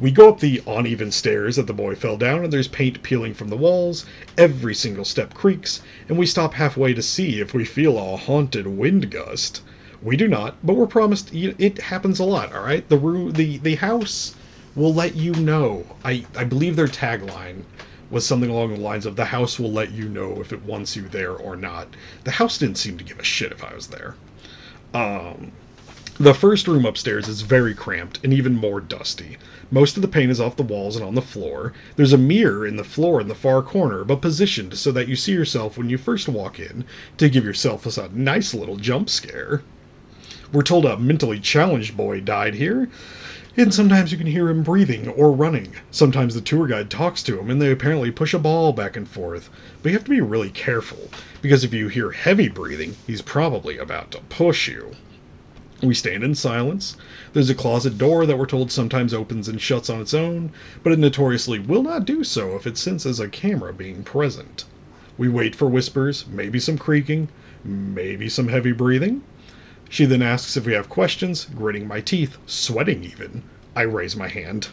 We 0.00 0.10
go 0.10 0.30
up 0.30 0.40
the 0.40 0.62
uneven 0.66 1.12
stairs 1.12 1.56
that 1.56 1.68
the 1.68 1.72
boy 1.72 1.94
fell 1.94 2.16
down, 2.16 2.42
and 2.42 2.52
there's 2.52 2.66
paint 2.66 3.02
peeling 3.04 3.34
from 3.34 3.50
the 3.50 3.56
walls. 3.56 4.04
Every 4.36 4.74
single 4.74 5.04
step 5.04 5.32
creaks, 5.32 5.80
and 6.08 6.18
we 6.18 6.26
stop 6.26 6.54
halfway 6.54 6.92
to 6.94 7.02
see 7.02 7.40
if 7.40 7.54
we 7.54 7.64
feel 7.64 7.96
a 7.96 8.16
haunted 8.16 8.66
wind 8.66 9.10
gust. 9.10 9.62
We 10.02 10.16
do 10.16 10.26
not, 10.26 10.56
but 10.64 10.74
we're 10.74 10.88
promised 10.88 11.32
it 11.32 11.82
happens 11.82 12.18
a 12.18 12.24
lot. 12.24 12.52
All 12.52 12.64
right, 12.64 12.88
the 12.88 12.98
the 13.32 13.58
the 13.58 13.76
house 13.76 14.34
will 14.74 14.92
let 14.92 15.14
you 15.14 15.34
know. 15.34 15.84
I 16.04 16.24
I 16.36 16.42
believe 16.44 16.74
their 16.74 16.88
tagline 16.88 17.62
was 18.10 18.26
something 18.26 18.50
along 18.50 18.74
the 18.74 18.80
lines 18.80 19.06
of 19.06 19.14
the 19.14 19.26
house 19.26 19.58
will 19.60 19.70
let 19.70 19.92
you 19.92 20.08
know 20.08 20.40
if 20.40 20.52
it 20.52 20.64
wants 20.64 20.96
you 20.96 21.08
there 21.08 21.32
or 21.32 21.54
not. 21.54 21.88
The 22.24 22.32
house 22.32 22.58
didn't 22.58 22.78
seem 22.78 22.98
to 22.98 23.04
give 23.04 23.20
a 23.20 23.24
shit 23.24 23.52
if 23.52 23.62
I 23.62 23.74
was 23.74 23.86
there. 23.86 24.16
Um, 24.92 25.52
the 26.18 26.34
first 26.34 26.68
room 26.68 26.84
upstairs 26.84 27.26
is 27.26 27.40
very 27.40 27.74
cramped 27.74 28.20
and 28.22 28.34
even 28.34 28.54
more 28.54 28.80
dusty. 28.80 29.38
Most 29.70 29.96
of 29.96 30.02
the 30.02 30.08
paint 30.08 30.30
is 30.30 30.40
off 30.40 30.56
the 30.56 30.62
walls 30.62 30.94
and 30.94 31.04
on 31.04 31.14
the 31.14 31.22
floor. 31.22 31.72
There's 31.96 32.12
a 32.12 32.18
mirror 32.18 32.66
in 32.66 32.76
the 32.76 32.84
floor 32.84 33.20
in 33.20 33.28
the 33.28 33.34
far 33.34 33.62
corner, 33.62 34.04
but 34.04 34.20
positioned 34.20 34.76
so 34.76 34.92
that 34.92 35.08
you 35.08 35.16
see 35.16 35.32
yourself 35.32 35.78
when 35.78 35.88
you 35.88 35.96
first 35.96 36.28
walk 36.28 36.60
in 36.60 36.84
to 37.16 37.30
give 37.30 37.44
yourself 37.44 37.86
a 37.86 38.08
nice 38.10 38.52
little 38.52 38.76
jump 38.76 39.08
scare. 39.08 39.62
We're 40.52 40.62
told 40.62 40.84
a 40.84 40.98
mentally 40.98 41.40
challenged 41.40 41.96
boy 41.96 42.20
died 42.20 42.54
here, 42.56 42.90
and 43.56 43.72
sometimes 43.72 44.12
you 44.12 44.18
can 44.18 44.26
hear 44.26 44.50
him 44.50 44.62
breathing 44.62 45.08
or 45.08 45.32
running. 45.32 45.74
Sometimes 45.90 46.34
the 46.34 46.42
tour 46.42 46.66
guide 46.66 46.90
talks 46.90 47.22
to 47.22 47.38
him, 47.40 47.48
and 47.48 47.60
they 47.60 47.72
apparently 47.72 48.10
push 48.10 48.34
a 48.34 48.38
ball 48.38 48.74
back 48.74 48.96
and 48.96 49.08
forth. 49.08 49.48
But 49.82 49.92
you 49.92 49.96
have 49.96 50.04
to 50.04 50.10
be 50.10 50.20
really 50.20 50.50
careful, 50.50 51.08
because 51.40 51.64
if 51.64 51.72
you 51.72 51.88
hear 51.88 52.12
heavy 52.12 52.50
breathing, 52.50 52.96
he's 53.06 53.22
probably 53.22 53.78
about 53.78 54.10
to 54.10 54.20
push 54.28 54.68
you. 54.68 54.94
We 55.84 55.94
stand 55.94 56.22
in 56.22 56.36
silence. 56.36 56.96
There's 57.32 57.50
a 57.50 57.56
closet 57.56 57.98
door 57.98 58.24
that 58.24 58.38
we're 58.38 58.46
told 58.46 58.70
sometimes 58.70 59.12
opens 59.12 59.48
and 59.48 59.60
shuts 59.60 59.90
on 59.90 60.00
its 60.00 60.14
own, 60.14 60.52
but 60.84 60.92
it 60.92 60.98
notoriously 61.00 61.58
will 61.58 61.82
not 61.82 62.04
do 62.04 62.22
so 62.22 62.54
if 62.54 62.68
it 62.68 62.78
senses 62.78 63.18
a 63.18 63.26
camera 63.26 63.72
being 63.72 64.04
present. 64.04 64.64
We 65.18 65.28
wait 65.28 65.56
for 65.56 65.66
whispers, 65.66 66.24
maybe 66.30 66.60
some 66.60 66.78
creaking, 66.78 67.30
maybe 67.64 68.28
some 68.28 68.46
heavy 68.46 68.70
breathing. 68.70 69.22
She 69.88 70.04
then 70.04 70.22
asks 70.22 70.56
if 70.56 70.66
we 70.66 70.72
have 70.74 70.88
questions, 70.88 71.48
gritting 71.52 71.88
my 71.88 72.00
teeth, 72.00 72.38
sweating 72.46 73.02
even. 73.02 73.42
I 73.74 73.82
raise 73.82 74.14
my 74.14 74.28
hand. 74.28 74.68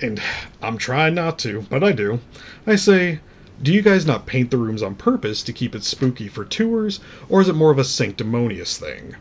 And 0.00 0.22
I'm 0.62 0.78
trying 0.78 1.16
not 1.16 1.40
to, 1.40 1.66
but 1.68 1.82
I 1.82 1.90
do. 1.90 2.20
I 2.68 2.76
say, 2.76 3.18
Do 3.60 3.72
you 3.72 3.82
guys 3.82 4.06
not 4.06 4.26
paint 4.26 4.52
the 4.52 4.58
rooms 4.58 4.80
on 4.80 4.94
purpose 4.94 5.42
to 5.42 5.52
keep 5.52 5.74
it 5.74 5.82
spooky 5.82 6.28
for 6.28 6.44
tours, 6.44 7.00
or 7.28 7.40
is 7.40 7.48
it 7.48 7.56
more 7.56 7.72
of 7.72 7.80
a 7.80 7.84
sanctimonious 7.84 8.78
thing? 8.78 9.16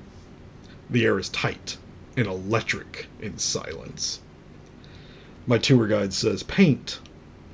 The 0.89 1.05
air 1.05 1.19
is 1.19 1.29
tight 1.29 1.77
and 2.17 2.27
electric 2.27 3.07
in 3.21 3.37
silence. 3.37 4.19
My 5.47 5.57
tour 5.57 5.87
guide 5.87 6.13
says 6.13 6.43
paint 6.43 6.99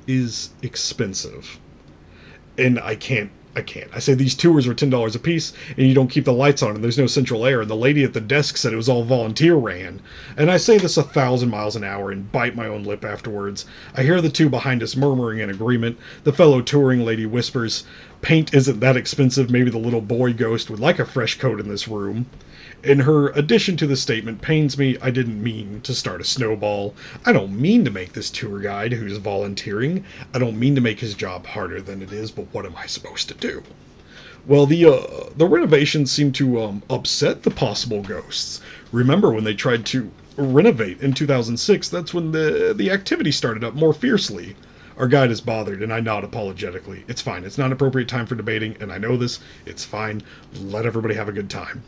is 0.08 0.52
expensive. 0.62 1.60
And 2.58 2.80
I 2.80 2.96
can't 2.96 3.32
I 3.58 3.62
can't. 3.62 3.90
I 3.94 4.00
say 4.00 4.14
these 4.14 4.36
tours 4.36 4.68
are 4.68 4.74
ten 4.74 4.90
dollars 4.90 5.16
a 5.16 5.20
piece, 5.20 5.54
and 5.78 5.88
you 5.88 5.94
don't 5.94 6.10
keep 6.10 6.26
the 6.26 6.34
lights 6.34 6.62
on, 6.62 6.76
and 6.76 6.84
there's 6.84 6.98
no 6.98 7.08
central 7.08 7.46
air. 7.46 7.62
And 7.62 7.70
the 7.70 7.76
lady 7.76 8.04
at 8.04 8.12
the 8.12 8.20
desk 8.20 8.58
said 8.58 8.74
it 8.74 8.76
was 8.76 8.90
all 8.90 9.06
volunteer 9.06 9.56
ran. 9.56 10.02
And 10.36 10.52
I 10.52 10.58
say 10.58 10.78
this 10.78 10.98
a 10.98 11.04
thousand 11.04 11.52
miles 11.52 11.78
an 11.78 11.84
hour 11.86 12.12
and 12.12 12.30
bite 12.34 12.58
my 12.58 12.68
own 12.68 12.84
lip 12.84 13.06
afterwards. 13.06 13.66
I 13.96 14.04
hear 14.04 14.20
the 14.20 14.30
two 14.30 14.50
behind 14.50 14.84
us 14.84 14.98
murmuring 14.98 15.40
in 15.40 15.50
agreement. 15.50 15.98
The 16.26 16.34
fellow 16.34 16.62
touring 16.62 17.06
lady 17.06 17.26
whispers, 17.26 17.86
"Paint 18.22 18.54
isn't 18.54 18.80
that 18.80 18.98
expensive. 18.98 19.50
Maybe 19.50 19.70
the 19.70 19.78
little 19.78 20.02
boy 20.02 20.34
ghost 20.34 20.70
would 20.70 20.80
like 20.80 21.00
a 21.00 21.06
fresh 21.06 21.38
coat 21.38 21.60
in 21.60 21.68
this 21.68 21.88
room." 21.88 22.28
In 22.84 23.00
her 23.00 23.30
addition 23.30 23.78
to 23.78 23.88
the 23.88 23.96
statement 23.96 24.42
pains 24.42 24.78
me 24.78 24.96
I 25.02 25.10
didn't 25.10 25.42
mean 25.42 25.82
to 25.82 25.96
start 25.96 26.22
a 26.22 26.24
snowball. 26.24 26.94
I 27.26 27.34
don't 27.34 27.60
mean 27.60 27.84
to 27.84 27.90
make 27.90 28.14
this 28.14 28.30
tour 28.30 28.60
guide 28.60 28.94
who's 28.94 29.18
volunteering. 29.18 30.04
I 30.34 30.40
don't 30.40 30.60
mean 30.60 30.76
to 30.76 30.82
make 30.82 31.00
his 31.00 31.16
job 31.16 31.48
harder 31.48 31.82
than 31.82 32.04
it 32.04 32.14
is, 32.14 32.30
but 32.30 32.54
what 32.54 32.66
am 32.66 32.76
I 32.76 32.86
supposed 32.86 33.28
to 33.30 33.34
do? 33.34 33.64
Well, 34.46 34.68
the 34.68 34.86
uh, 34.86 35.30
the 35.36 35.48
renovations 35.48 36.12
seem 36.12 36.32
to 36.34 36.62
um, 36.62 36.84
upset 36.88 37.42
the 37.42 37.50
possible 37.50 38.04
ghosts. 38.04 38.62
Remember 38.92 39.32
when 39.32 39.44
they 39.44 39.56
tried 39.56 39.88
to 39.88 40.12
renovate 40.38 41.02
in 41.02 41.14
2006? 41.14 41.90
That's 41.90 42.14
when 42.14 42.32
the 42.34 42.72
the 42.78 42.92
activity 42.92 43.32
started 43.32 43.64
up 43.64 43.74
more 43.74 43.94
fiercely. 43.94 44.56
Our 44.98 45.08
guide 45.08 45.32
is 45.32 45.42
bothered, 45.42 45.84
and 45.84 45.92
I 45.92 46.00
nod 46.00 46.24
apologetically. 46.24 47.04
It's 47.08 47.22
fine. 47.22 47.44
It's 47.44 47.58
not 47.58 47.68
an 47.68 47.74
appropriate 47.74 48.08
time 48.08 48.26
for 48.26 48.36
debating, 48.36 48.78
and 48.80 48.94
I 48.94 48.98
know 48.98 49.18
this. 49.18 49.40
It's 49.66 49.84
fine. 49.84 50.24
Let 50.54 50.86
everybody 50.86 51.16
have 51.16 51.28
a 51.28 51.34
good 51.34 51.50
time. 51.50 51.84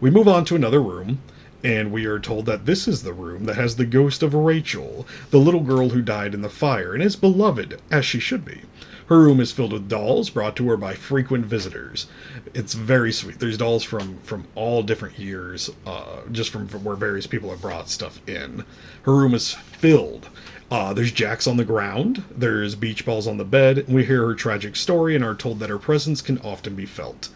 We 0.00 0.10
move 0.10 0.28
on 0.28 0.44
to 0.46 0.56
another 0.56 0.80
room, 0.80 1.20
and 1.64 1.92
we 1.92 2.06
are 2.06 2.18
told 2.18 2.46
that 2.46 2.66
this 2.66 2.86
is 2.86 3.02
the 3.02 3.12
room 3.12 3.44
that 3.44 3.56
has 3.56 3.76
the 3.76 3.84
ghost 3.84 4.22
of 4.22 4.34
Rachel, 4.34 5.06
the 5.30 5.38
little 5.38 5.60
girl 5.60 5.90
who 5.90 6.02
died 6.02 6.34
in 6.34 6.42
the 6.42 6.48
fire, 6.48 6.94
and 6.94 7.02
is 7.02 7.16
beloved, 7.16 7.80
as 7.90 8.04
she 8.04 8.20
should 8.20 8.44
be. 8.44 8.62
Her 9.06 9.20
room 9.20 9.40
is 9.40 9.52
filled 9.52 9.72
with 9.72 9.88
dolls 9.88 10.30
brought 10.30 10.56
to 10.56 10.68
her 10.68 10.76
by 10.76 10.94
frequent 10.94 11.44
visitors. 11.46 12.06
It's 12.54 12.74
very 12.74 13.12
sweet. 13.12 13.40
There's 13.40 13.58
dolls 13.58 13.82
from 13.84 14.18
from 14.22 14.46
all 14.54 14.82
different 14.82 15.18
years, 15.18 15.70
uh, 15.84 16.20
just 16.30 16.50
from, 16.50 16.68
from 16.68 16.84
where 16.84 16.96
various 16.96 17.26
people 17.26 17.50
have 17.50 17.60
brought 17.60 17.90
stuff 17.90 18.20
in. 18.28 18.64
Her 19.02 19.14
room 19.14 19.34
is 19.34 19.52
filled. 19.52 20.28
Uh, 20.72 20.94
there's 20.94 21.12
jacks 21.12 21.46
on 21.46 21.58
the 21.58 21.66
ground. 21.66 22.24
There's 22.34 22.74
beach 22.74 23.04
balls 23.04 23.26
on 23.26 23.36
the 23.36 23.44
bed. 23.44 23.84
We 23.88 24.06
hear 24.06 24.24
her 24.24 24.34
tragic 24.34 24.74
story 24.74 25.14
and 25.14 25.22
are 25.22 25.34
told 25.34 25.58
that 25.58 25.68
her 25.68 25.76
presence 25.76 26.22
can 26.22 26.38
often 26.38 26.74
be 26.74 26.86
felt. 26.86 27.28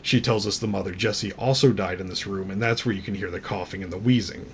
She 0.00 0.20
tells 0.20 0.46
us 0.46 0.58
the 0.58 0.68
mother, 0.68 0.94
Jessie, 0.94 1.32
also 1.32 1.72
died 1.72 2.00
in 2.00 2.06
this 2.06 2.24
room, 2.24 2.52
and 2.52 2.62
that's 2.62 2.86
where 2.86 2.94
you 2.94 3.02
can 3.02 3.16
hear 3.16 3.32
the 3.32 3.40
coughing 3.40 3.82
and 3.82 3.92
the 3.92 3.98
wheezing. 3.98 4.46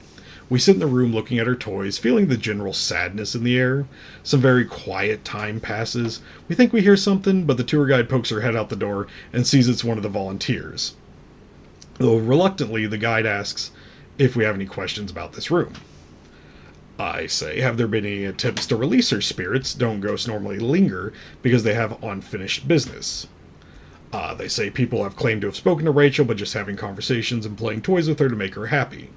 We 0.48 0.58
sit 0.58 0.76
in 0.76 0.80
the 0.80 0.86
room 0.86 1.12
looking 1.12 1.38
at 1.38 1.46
her 1.46 1.54
toys, 1.54 1.98
feeling 1.98 2.28
the 2.28 2.38
general 2.38 2.72
sadness 2.72 3.34
in 3.34 3.44
the 3.44 3.58
air. 3.58 3.86
Some 4.22 4.40
very 4.40 4.64
quiet 4.64 5.22
time 5.22 5.60
passes. 5.60 6.22
We 6.48 6.54
think 6.54 6.72
we 6.72 6.80
hear 6.80 6.96
something, 6.96 7.44
but 7.44 7.58
the 7.58 7.62
tour 7.62 7.86
guide 7.86 8.08
pokes 8.08 8.30
her 8.30 8.40
head 8.40 8.56
out 8.56 8.70
the 8.70 8.74
door 8.74 9.06
and 9.34 9.46
sees 9.46 9.68
it's 9.68 9.84
one 9.84 9.98
of 9.98 10.02
the 10.02 10.08
volunteers. 10.08 10.94
Though 11.98 12.16
reluctantly, 12.16 12.86
the 12.86 12.96
guide 12.96 13.26
asks 13.26 13.70
if 14.16 14.34
we 14.34 14.44
have 14.44 14.54
any 14.54 14.64
questions 14.64 15.10
about 15.10 15.34
this 15.34 15.50
room. 15.50 15.74
I 17.00 17.28
say, 17.28 17.60
have 17.60 17.78
there 17.78 17.88
been 17.88 18.04
any 18.04 18.26
attempts 18.26 18.66
to 18.66 18.76
release 18.76 19.08
her 19.08 19.22
spirits? 19.22 19.72
Don't 19.72 20.00
ghosts 20.00 20.28
normally 20.28 20.58
linger 20.58 21.14
because 21.40 21.62
they 21.62 21.72
have 21.72 22.02
unfinished 22.04 22.68
business? 22.68 23.26
Uh, 24.12 24.34
they 24.34 24.48
say 24.48 24.68
people 24.68 25.02
have 25.02 25.16
claimed 25.16 25.40
to 25.40 25.46
have 25.46 25.56
spoken 25.56 25.86
to 25.86 25.92
Rachel, 25.92 26.26
but 26.26 26.36
just 26.36 26.52
having 26.52 26.76
conversations 26.76 27.46
and 27.46 27.56
playing 27.56 27.80
toys 27.80 28.06
with 28.06 28.18
her 28.18 28.28
to 28.28 28.36
make 28.36 28.54
her 28.54 28.66
happy. 28.66 29.08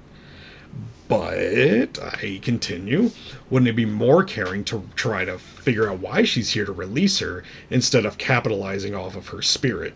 But, 1.08 1.98
I 2.02 2.40
continue, 2.40 3.10
wouldn't 3.50 3.68
it 3.68 3.76
be 3.76 3.84
more 3.84 4.24
caring 4.24 4.64
to 4.64 4.88
try 4.96 5.26
to 5.26 5.36
figure 5.36 5.90
out 5.90 5.98
why 5.98 6.22
she's 6.22 6.52
here 6.52 6.64
to 6.64 6.72
release 6.72 7.18
her 7.18 7.44
instead 7.68 8.06
of 8.06 8.16
capitalizing 8.16 8.94
off 8.94 9.14
of 9.14 9.28
her 9.28 9.42
spirit? 9.42 9.92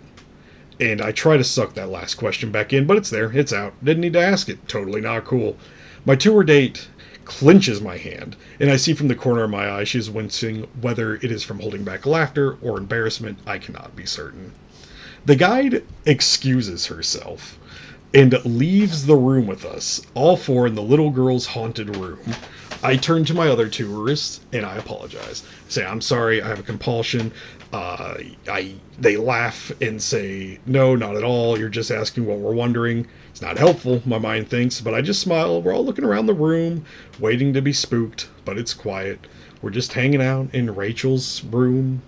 And 0.79 1.01
I 1.01 1.13
try 1.13 1.39
to 1.39 1.45
suck 1.45 1.73
that 1.75 1.89
last 1.89 2.17
question 2.17 2.53
back 2.53 2.75
in, 2.75 2.87
but 2.87 2.99
it's 2.99 3.09
there, 3.09 3.33
it's 3.33 3.53
out. 3.53 3.73
Didn't 3.83 4.03
need 4.03 4.13
to 4.13 4.21
ask 4.21 4.51
it. 4.51 4.69
Totally 4.69 5.01
not 5.01 5.25
cool. 5.25 5.57
My 6.05 6.17
tour 6.17 6.45
date 6.45 6.89
clenches 7.29 7.81
my 7.83 7.99
hand, 7.99 8.37
and 8.59 8.71
I 8.71 8.77
see 8.77 8.95
from 8.95 9.09
the 9.09 9.15
corner 9.15 9.45
of 9.45 9.51
my 9.51 9.71
eye 9.71 9.85
she 9.85 9.99
is 9.99 10.11
wincing, 10.11 10.67
whether 10.81 11.17
it 11.17 11.31
is 11.31 11.45
from 11.45 11.61
holding 11.61 11.85
back 11.85 12.07
laughter 12.07 12.57
or 12.63 12.79
embarrassment, 12.79 13.39
I 13.47 13.59
cannot 13.59 13.95
be 13.95 14.07
certain. 14.07 14.53
The 15.27 15.37
guide 15.37 15.85
excuses 16.07 16.87
herself 16.87 17.59
and 18.15 18.43
leaves 18.47 19.05
the 19.05 19.17
room 19.17 19.47
with 19.47 19.67
us, 19.67 20.01
all 20.15 20.39
four 20.39 20.67
in 20.67 20.75
the 20.75 20.83
little 20.83 21.11
girl's 21.11 21.47
haunted 21.47 21.97
room. 21.97 22.35
I 22.83 22.97
turn 22.97 23.27
to 23.27 23.35
my 23.35 23.49
other 23.49 23.69
tourists 23.69 24.41
and 24.55 24.65
I 24.65 24.77
apologize. 24.77 25.43
Say, 25.69 25.85
I'm 25.85 26.01
sorry, 26.01 26.41
I 26.41 26.49
have 26.49 26.61
a 26.61 26.63
compulsion. 26.63 27.31
Uh, 27.73 28.15
I 28.49 28.75
they 28.99 29.17
laugh 29.17 29.71
and 29.81 30.03
say, 30.03 30.59
"No, 30.65 30.97
not 30.97 31.17
at 31.17 31.25
all. 31.25 31.59
You're 31.59 31.69
just 31.69 31.91
asking 31.91 32.25
what 32.25 32.39
we're 32.39 32.55
wondering." 32.55 33.07
It's 33.31 33.43
not 33.43 33.59
helpful, 33.59 34.03
my 34.05 34.19
mind 34.19 34.49
thinks, 34.49 34.81
but 34.81 34.95
I 34.95 35.01
just 35.03 35.21
smile. 35.21 35.63
We're 35.63 35.75
all 35.75 35.85
looking 35.85 36.05
around 36.05 36.27
the 36.27 36.35
room, 36.35 36.85
waiting 37.21 37.53
to 37.53 37.63
be 37.63 37.73
spooked, 37.73 38.29
but 38.45 38.59
it's 38.59 38.75
quiet. 38.75 39.27
We're 39.63 39.71
just 39.71 39.93
hanging 39.93 40.23
out 40.23 40.49
in 40.53 40.75
Rachel's 40.75 41.45
room 41.45 42.03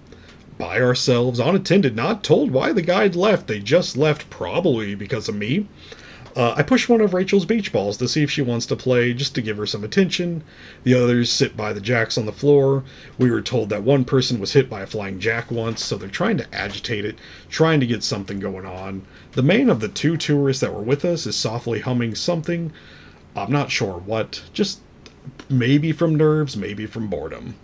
by 0.58 0.80
ourselves, 0.80 1.38
unattended, 1.38 1.94
not 1.94 2.24
told 2.24 2.50
why 2.50 2.72
the 2.72 2.82
guide 2.82 3.14
left. 3.14 3.46
They 3.46 3.60
just 3.60 3.96
left 3.96 4.28
probably 4.30 4.94
because 4.94 5.28
of 5.28 5.34
me. 5.34 5.66
Uh, 6.36 6.54
I 6.56 6.62
push 6.62 6.88
one 6.88 7.00
of 7.00 7.12
Rachel's 7.12 7.44
beach 7.44 7.72
balls 7.72 7.96
to 7.96 8.06
see 8.06 8.22
if 8.22 8.30
she 8.30 8.42
wants 8.42 8.64
to 8.66 8.76
play, 8.76 9.12
just 9.12 9.34
to 9.34 9.42
give 9.42 9.56
her 9.56 9.66
some 9.66 9.82
attention. 9.82 10.44
The 10.84 10.94
others 10.94 11.30
sit 11.30 11.56
by 11.56 11.72
the 11.72 11.80
jacks 11.80 12.16
on 12.16 12.26
the 12.26 12.32
floor. 12.32 12.84
We 13.18 13.30
were 13.30 13.42
told 13.42 13.68
that 13.70 13.82
one 13.82 14.04
person 14.04 14.38
was 14.38 14.52
hit 14.52 14.70
by 14.70 14.82
a 14.82 14.86
flying 14.86 15.18
jack 15.18 15.50
once, 15.50 15.84
so 15.84 15.96
they're 15.96 16.08
trying 16.08 16.36
to 16.38 16.54
agitate 16.54 17.04
it, 17.04 17.16
trying 17.48 17.80
to 17.80 17.86
get 17.86 18.04
something 18.04 18.38
going 18.38 18.64
on. 18.64 19.02
The 19.32 19.42
main 19.42 19.68
of 19.68 19.80
the 19.80 19.88
two 19.88 20.16
tourists 20.16 20.60
that 20.60 20.72
were 20.72 20.82
with 20.82 21.04
us 21.04 21.26
is 21.26 21.34
softly 21.34 21.80
humming 21.80 22.14
something. 22.14 22.72
I'm 23.34 23.50
not 23.50 23.70
sure 23.70 23.98
what, 23.98 24.42
just 24.52 24.80
maybe 25.48 25.90
from 25.90 26.14
nerves, 26.14 26.56
maybe 26.56 26.86
from 26.86 27.08
boredom. 27.08 27.54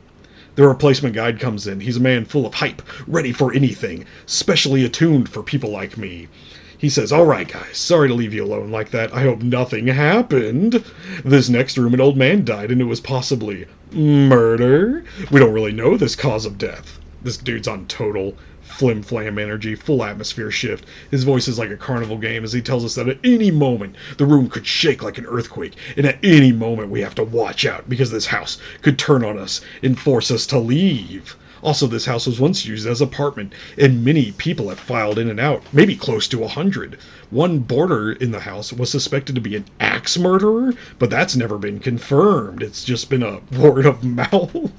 The 0.56 0.66
replacement 0.66 1.14
guide 1.14 1.38
comes 1.38 1.66
in. 1.66 1.80
He's 1.80 1.98
a 1.98 2.00
man 2.00 2.24
full 2.24 2.46
of 2.46 2.54
hype, 2.54 2.82
ready 3.06 3.30
for 3.30 3.52
anything, 3.52 4.06
specially 4.24 4.84
attuned 4.84 5.28
for 5.28 5.42
people 5.42 5.70
like 5.70 5.96
me. 5.98 6.28
He 6.78 6.88
says, 6.88 7.12
All 7.12 7.24
right, 7.24 7.48
guys, 7.48 7.78
sorry 7.78 8.08
to 8.08 8.14
leave 8.14 8.34
you 8.34 8.44
alone 8.44 8.70
like 8.70 8.90
that. 8.90 9.12
I 9.14 9.22
hope 9.22 9.42
nothing 9.42 9.86
happened. 9.86 10.84
This 11.24 11.48
next 11.48 11.78
room, 11.78 11.94
an 11.94 12.00
old 12.00 12.16
man 12.16 12.44
died, 12.44 12.70
and 12.70 12.80
it 12.80 12.84
was 12.84 13.00
possibly 13.00 13.66
murder. 13.92 15.04
We 15.30 15.40
don't 15.40 15.54
really 15.54 15.72
know 15.72 15.96
this 15.96 16.14
cause 16.16 16.44
of 16.44 16.58
death. 16.58 16.98
This 17.22 17.38
dude's 17.38 17.68
on 17.68 17.86
total 17.86 18.36
flim 18.60 19.02
flam 19.02 19.38
energy, 19.38 19.74
full 19.74 20.04
atmosphere 20.04 20.50
shift. 20.50 20.84
His 21.10 21.24
voice 21.24 21.48
is 21.48 21.58
like 21.58 21.70
a 21.70 21.76
carnival 21.76 22.18
game 22.18 22.44
as 22.44 22.52
he 22.52 22.60
tells 22.60 22.84
us 22.84 22.94
that 22.96 23.08
at 23.08 23.18
any 23.24 23.50
moment 23.50 23.96
the 24.18 24.26
room 24.26 24.50
could 24.50 24.66
shake 24.66 25.02
like 25.02 25.16
an 25.16 25.26
earthquake, 25.26 25.74
and 25.96 26.04
at 26.04 26.22
any 26.22 26.52
moment 26.52 26.90
we 26.90 27.00
have 27.00 27.14
to 27.14 27.24
watch 27.24 27.64
out 27.64 27.88
because 27.88 28.10
this 28.10 28.26
house 28.26 28.58
could 28.82 28.98
turn 28.98 29.24
on 29.24 29.38
us 29.38 29.62
and 29.82 29.98
force 29.98 30.30
us 30.30 30.46
to 30.48 30.58
leave. 30.58 31.36
Also, 31.66 31.88
this 31.88 32.06
house 32.06 32.28
was 32.28 32.38
once 32.38 32.64
used 32.64 32.86
as 32.86 33.00
apartment, 33.00 33.52
and 33.76 34.04
many 34.04 34.30
people 34.30 34.68
have 34.68 34.78
filed 34.78 35.18
in 35.18 35.28
and 35.28 35.40
out, 35.40 35.64
maybe 35.72 35.96
close 35.96 36.28
to 36.28 36.44
a 36.44 36.48
hundred. 36.48 36.96
One 37.28 37.58
boarder 37.58 38.12
in 38.12 38.30
the 38.30 38.38
house 38.38 38.72
was 38.72 38.88
suspected 38.88 39.34
to 39.34 39.40
be 39.40 39.56
an 39.56 39.64
axe 39.80 40.16
murderer, 40.16 40.74
but 41.00 41.10
that's 41.10 41.34
never 41.34 41.58
been 41.58 41.80
confirmed. 41.80 42.62
It's 42.62 42.84
just 42.84 43.10
been 43.10 43.24
a 43.24 43.40
word 43.58 43.84
of 43.84 44.04
mouth. 44.04 44.70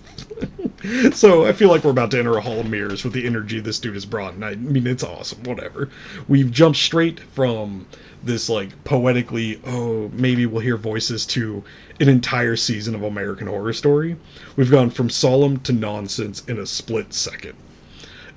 so 1.12 1.46
I 1.46 1.54
feel 1.54 1.70
like 1.70 1.84
we're 1.84 1.92
about 1.92 2.12
to 2.12 2.20
enter 2.20 2.38
a 2.38 2.42
hall 2.42 2.60
of 2.60 2.70
mirrors 2.70 3.04
with 3.04 3.14
the 3.14 3.26
energy 3.26 3.60
this 3.60 3.80
dude 3.80 3.96
has 3.96 4.06
brought, 4.06 4.34
and 4.34 4.46
I 4.46 4.56
mean 4.56 4.86
it's 4.86 5.04
awesome. 5.04 5.42
Whatever. 5.44 5.90
We've 6.28 6.52
jumped 6.52 6.78
straight 6.78 7.20
from 7.20 7.88
this 8.24 8.48
like 8.48 8.84
poetically, 8.84 9.60
oh 9.66 10.12
maybe 10.14 10.46
we'll 10.46 10.62
hear 10.62 10.78
voices 10.78 11.26
to 11.28 11.64
an 12.00 12.10
entire 12.10 12.56
season 12.56 12.94
of 12.94 13.02
American 13.02 13.48
Horror 13.48 13.74
Story. 13.74 14.18
We've 14.56 14.70
gone 14.70 14.92
from 14.92 15.10
solemn 15.10 15.60
to 15.62 15.74
nonsense 15.74 16.44
in 16.46 16.60
a 16.60 16.68
split 16.68 17.12
second. 17.12 17.56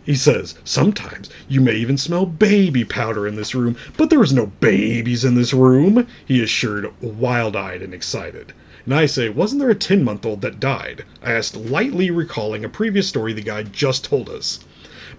He 0.07 0.15
says, 0.15 0.55
Sometimes 0.65 1.29
you 1.47 1.61
may 1.61 1.75
even 1.75 1.99
smell 1.99 2.25
baby 2.25 2.85
powder 2.85 3.27
in 3.27 3.37
this 3.37 3.55
room, 3.55 3.77
but 3.99 4.09
there 4.09 4.23
is 4.23 4.33
no 4.33 4.47
babies 4.47 5.27
in 5.27 5.35
this 5.35 5.53
room, 5.53 6.07
he 6.25 6.43
assured, 6.43 6.91
wild 7.03 7.55
eyed 7.55 7.83
and 7.83 7.93
excited. 7.93 8.55
And 8.87 8.95
I 8.95 9.07
say, 9.07 9.29
Wasn't 9.29 9.61
there 9.61 9.71
a 9.71 9.75
10 9.75 10.03
month 10.03 10.25
old 10.25 10.41
that 10.41 10.59
died? 10.59 11.05
I 11.23 11.33
asked, 11.33 11.55
lightly 11.55 12.11
recalling 12.11 12.65
a 12.65 12.69
previous 12.69 13.09
story 13.09 13.33
the 13.33 13.43
guy 13.43 13.63
just 13.63 14.05
told 14.05 14.29
us. 14.29 14.61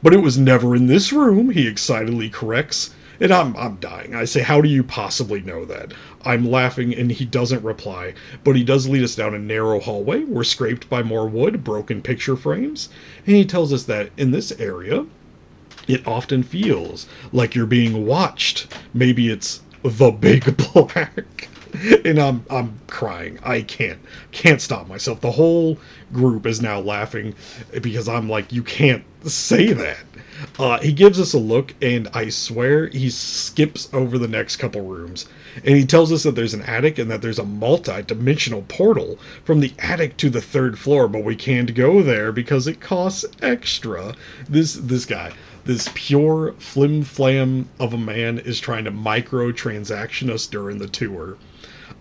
But 0.01 0.13
it 0.13 0.23
was 0.23 0.37
never 0.37 0.75
in 0.75 0.87
this 0.87 1.13
room, 1.13 1.51
he 1.51 1.67
excitedly 1.67 2.29
corrects. 2.29 2.95
And 3.19 3.31
I'm, 3.31 3.55
I'm 3.55 3.75
dying. 3.75 4.15
I 4.15 4.25
say, 4.25 4.41
How 4.41 4.61
do 4.61 4.67
you 4.67 4.83
possibly 4.83 5.41
know 5.41 5.63
that? 5.65 5.93
I'm 6.25 6.49
laughing, 6.49 6.95
and 6.95 7.11
he 7.11 7.23
doesn't 7.23 7.63
reply, 7.63 8.15
but 8.43 8.55
he 8.55 8.63
does 8.63 8.89
lead 8.89 9.03
us 9.03 9.15
down 9.15 9.35
a 9.35 9.39
narrow 9.39 9.79
hallway. 9.79 10.23
We're 10.23 10.43
scraped 10.43 10.89
by 10.89 11.03
more 11.03 11.27
wood, 11.27 11.63
broken 11.63 12.01
picture 12.01 12.35
frames, 12.35 12.89
and 13.27 13.35
he 13.35 13.45
tells 13.45 13.71
us 13.71 13.83
that 13.83 14.09
in 14.17 14.31
this 14.31 14.51
area, 14.53 15.05
it 15.87 16.07
often 16.07 16.41
feels 16.41 17.05
like 17.31 17.53
you're 17.53 17.67
being 17.67 18.07
watched. 18.07 18.73
Maybe 18.91 19.29
it's 19.29 19.61
the 19.83 20.09
big 20.09 20.57
black. 20.73 21.47
and 22.05 22.19
I'm 22.19 22.45
I'm 22.49 22.79
crying. 22.87 23.39
I 23.43 23.61
can't 23.61 23.99
can't 24.31 24.61
stop 24.61 24.87
myself. 24.87 25.21
The 25.21 25.31
whole 25.31 25.77
group 26.13 26.45
is 26.45 26.61
now 26.61 26.79
laughing 26.79 27.35
because 27.81 28.07
I'm 28.07 28.29
like, 28.29 28.51
you 28.51 28.63
can't 28.63 29.03
say 29.23 29.73
that. 29.73 29.99
Uh, 30.57 30.79
he 30.79 30.91
gives 30.91 31.19
us 31.19 31.33
a 31.33 31.37
look, 31.39 31.75
and 31.81 32.07
I 32.13 32.29
swear 32.29 32.87
he 32.87 33.09
skips 33.09 33.89
over 33.93 34.17
the 34.17 34.27
next 34.27 34.57
couple 34.57 34.81
rooms. 34.81 35.27
And 35.63 35.75
he 35.77 35.85
tells 35.85 36.11
us 36.11 36.23
that 36.23 36.35
there's 36.35 36.53
an 36.53 36.63
attic 36.63 36.97
and 36.97 37.11
that 37.11 37.21
there's 37.21 37.39
a 37.39 37.45
multi 37.45 38.01
dimensional 38.01 38.63
portal 38.63 39.19
from 39.43 39.59
the 39.59 39.73
attic 39.79 40.17
to 40.17 40.29
the 40.29 40.41
third 40.41 40.79
floor, 40.79 41.07
but 41.07 41.23
we 41.23 41.35
can't 41.35 41.75
go 41.75 42.01
there 42.01 42.31
because 42.31 42.67
it 42.67 42.81
costs 42.81 43.25
extra. 43.41 44.15
This 44.49 44.73
this 44.73 45.05
guy, 45.05 45.33
this 45.65 45.89
pure 45.93 46.53
flim 46.53 47.03
flam 47.03 47.69
of 47.79 47.93
a 47.93 47.97
man 47.97 48.39
is 48.39 48.59
trying 48.59 48.85
to 48.85 48.91
microtransaction 48.91 50.29
us 50.29 50.47
during 50.47 50.79
the 50.79 50.87
tour. 50.87 51.37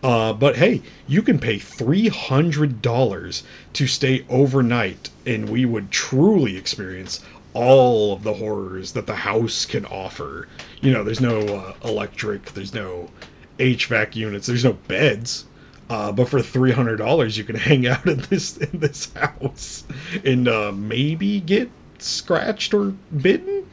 Uh, 0.03 0.33
but 0.33 0.57
hey, 0.57 0.81
you 1.07 1.23
can 1.23 1.39
pay 1.39 1.57
$300 1.57 3.43
to 3.75 3.87
stay 3.87 4.25
overnight, 4.29 5.11
and 5.27 5.49
we 5.49 5.65
would 5.65 5.91
truly 5.91 6.57
experience 6.57 7.21
all 7.53 8.13
of 8.13 8.23
the 8.23 8.35
horrors 8.35 8.93
that 8.93 9.07
the 9.07 9.17
house 9.17 9.67
can 9.67 9.85
offer. 9.87 10.49
You 10.81 10.93
know, 10.93 11.05
there's 11.05 11.21
no 11.21 11.41
uh, 11.41 11.75
electric, 11.85 12.53
there's 12.53 12.73
no 12.73 13.11
HVAC 13.59 14.15
units, 14.17 14.47
there's 14.47 14.65
no 14.65 14.73
beds. 14.73 15.45
Uh, 15.91 16.13
but 16.13 16.29
for 16.29 16.41
three 16.41 16.71
hundred 16.71 16.97
dollars, 16.97 17.37
you 17.37 17.43
can 17.43 17.57
hang 17.69 17.87
out 17.87 18.07
in 18.07 18.19
this 18.31 18.57
in 18.57 18.79
this 18.79 19.13
house 19.15 19.85
and 20.25 20.47
uh, 20.49 20.71
maybe 20.73 21.41
get 21.41 21.69
scratched 22.03 22.75
or 22.75 22.95
bitten. 23.21 23.67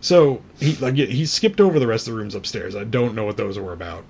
So 0.00 0.42
he 0.58 0.76
like 0.76 0.94
he 0.94 1.26
skipped 1.26 1.60
over 1.60 1.78
the 1.78 1.86
rest 1.86 2.08
of 2.08 2.14
the 2.14 2.18
rooms 2.18 2.34
upstairs. 2.34 2.74
I 2.74 2.84
don't 2.84 3.14
know 3.14 3.24
what 3.24 3.36
those 3.36 3.58
were 3.58 3.72
about. 3.72 4.04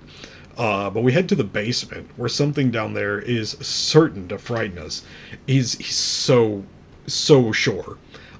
Uh, 0.57 0.89
but 0.89 1.01
we 1.01 1.13
head 1.13 1.29
to 1.29 1.35
the 1.35 1.43
basement 1.43 2.09
where 2.17 2.29
something 2.29 2.71
down 2.71 2.93
there 2.93 3.19
is 3.19 3.51
certain 3.61 4.27
to 4.27 4.37
frighten 4.37 4.77
us. 4.77 5.03
He's 5.47 5.77
he's 5.77 5.95
so 5.95 6.63
so 7.07 7.51
sure. 7.51 7.97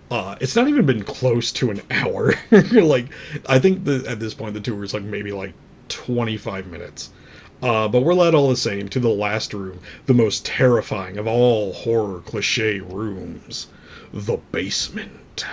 Uh, 0.10 0.36
it's 0.42 0.56
not 0.56 0.68
even 0.68 0.86
been 0.86 1.04
close 1.04 1.52
to 1.54 1.72
an 1.72 1.82
hour. 1.90 2.34
like 2.72 3.08
I 3.48 3.60
think 3.60 3.86
that 3.86 4.06
at 4.06 4.20
this 4.20 4.34
point 4.34 4.54
the 4.54 4.60
tour 4.62 4.84
is 4.84 4.94
like 4.94 5.04
maybe 5.04 5.32
like 5.32 5.54
25 5.90 6.68
minutes. 6.68 7.12
Uh, 7.62 7.88
but 7.88 8.02
we're 8.02 8.14
led 8.14 8.34
all 8.34 8.50
the 8.50 8.56
same 8.56 8.90
to 8.90 9.00
the 9.00 9.10
last 9.10 9.54
room, 9.54 9.80
the 10.08 10.14
most 10.14 10.46
terrifying 10.46 11.18
of 11.18 11.28
all 11.28 11.74
horror 11.74 12.20
cliche 12.22 12.80
rooms, 12.80 13.68
the 14.14 14.38
basement. 14.52 15.46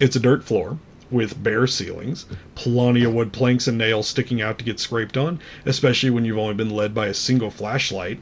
It's 0.00 0.16
a 0.16 0.20
dirt 0.20 0.44
floor 0.44 0.78
with 1.10 1.42
bare 1.42 1.66
ceilings, 1.66 2.26
plenty 2.54 3.02
of 3.04 3.14
wood 3.14 3.32
planks 3.32 3.66
and 3.66 3.78
nails 3.78 4.08
sticking 4.08 4.42
out 4.42 4.58
to 4.58 4.64
get 4.64 4.78
scraped 4.78 5.16
on, 5.16 5.40
especially 5.64 6.10
when 6.10 6.24
you've 6.24 6.38
only 6.38 6.54
been 6.54 6.70
led 6.70 6.94
by 6.94 7.06
a 7.06 7.14
single 7.14 7.50
flashlight 7.50 8.20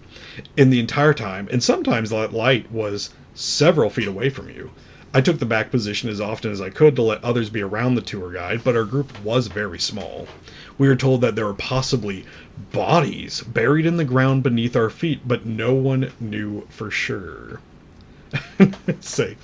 in 0.57 0.71
the 0.71 0.81
entire 0.81 1.15
time, 1.15 1.49
and 1.51 1.63
sometimes 1.63 2.11
that 2.11 2.33
light 2.33 2.71
was 2.71 3.11
several 3.35 3.91
feet 3.91 4.09
away 4.09 4.31
from 4.31 4.49
you. 4.49 4.71
I 5.13 5.21
took 5.21 5.39
the 5.39 5.47
back 5.47 5.71
position 5.71 6.11
as 6.11 6.21
often 6.21 6.53
as 6.53 6.61
I 6.61 6.71
could 6.71 6.95
to 6.97 7.03
let 7.03 7.25
others 7.25 7.51
be 7.51 7.63
around 7.63 7.95
the 7.95 8.03
tour 8.03 8.33
guide, 8.33 8.63
but 8.63 8.77
our 8.77 8.85
group 8.85 9.19
was 9.25 9.47
very 9.47 9.79
small. 9.79 10.29
We 10.79 10.89
were 10.89 10.97
told 10.97 11.23
that 11.23 11.37
there 11.37 11.47
were 11.47 11.55
possibly 11.55 12.25
bodies 12.73 13.41
buried 13.43 13.87
in 13.87 13.97
the 13.97 14.05
ground 14.05 14.43
beneath 14.43 14.77
our 14.77 14.91
feet, 14.91 15.21
but 15.27 15.47
no 15.47 15.75
one 15.75 16.13
knew 16.21 16.67
for 16.69 16.91
sure. 16.91 17.61
Say, 19.01 19.37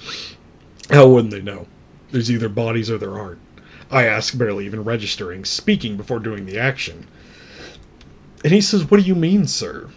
how 0.91 1.09
wouldn't 1.09 1.33
they 1.33 1.43
know? 1.43 1.67
There's 2.11 2.31
either 2.31 2.49
bodies 2.49 2.91
or 2.91 2.99
there 2.99 3.19
aren't. 3.19 3.41
I 3.91 4.05
ask, 4.05 4.37
barely 4.37 4.67
even 4.67 4.85
registering, 4.85 5.45
speaking 5.45 5.97
before 5.97 6.19
doing 6.19 6.47
the 6.47 6.59
action. 6.59 7.07
And 8.45 8.53
he 8.53 8.61
says, 8.61 8.91
What 8.91 9.01
do 9.01 9.07
you 9.07 9.15
mean, 9.15 9.47
sir? 9.47 9.89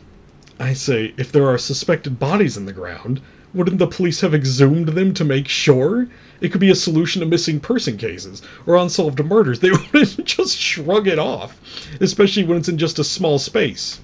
I 0.60 0.74
say, 0.74 1.14
If 1.18 1.32
there 1.32 1.48
are 1.48 1.58
suspected 1.58 2.20
bodies 2.20 2.58
in 2.58 2.66
the 2.66 2.74
ground, 2.74 3.22
wouldn't 3.54 3.80
the 3.80 3.88
police 3.88 4.22
have 4.22 4.36
exhumed 4.36 4.90
them 4.90 5.14
to 5.14 5.24
make 5.24 5.48
sure? 5.48 6.08
It 6.42 6.50
could 6.52 6.62
be 6.62 6.70
a 6.70 6.76
solution 6.76 7.22
to 7.22 7.26
missing 7.26 7.60
person 7.60 7.98
cases 7.98 8.42
or 8.66 8.76
unsolved 8.76 9.24
murders. 9.24 9.62
They 9.62 9.72
wouldn't 9.94 10.26
just 10.26 10.58
shrug 10.58 11.08
it 11.08 11.20
off, 11.20 11.58
especially 12.02 12.44
when 12.44 12.58
it's 12.58 12.70
in 12.70 12.78
just 12.78 13.00
a 13.00 13.04
small 13.04 13.40
space. 13.40 14.02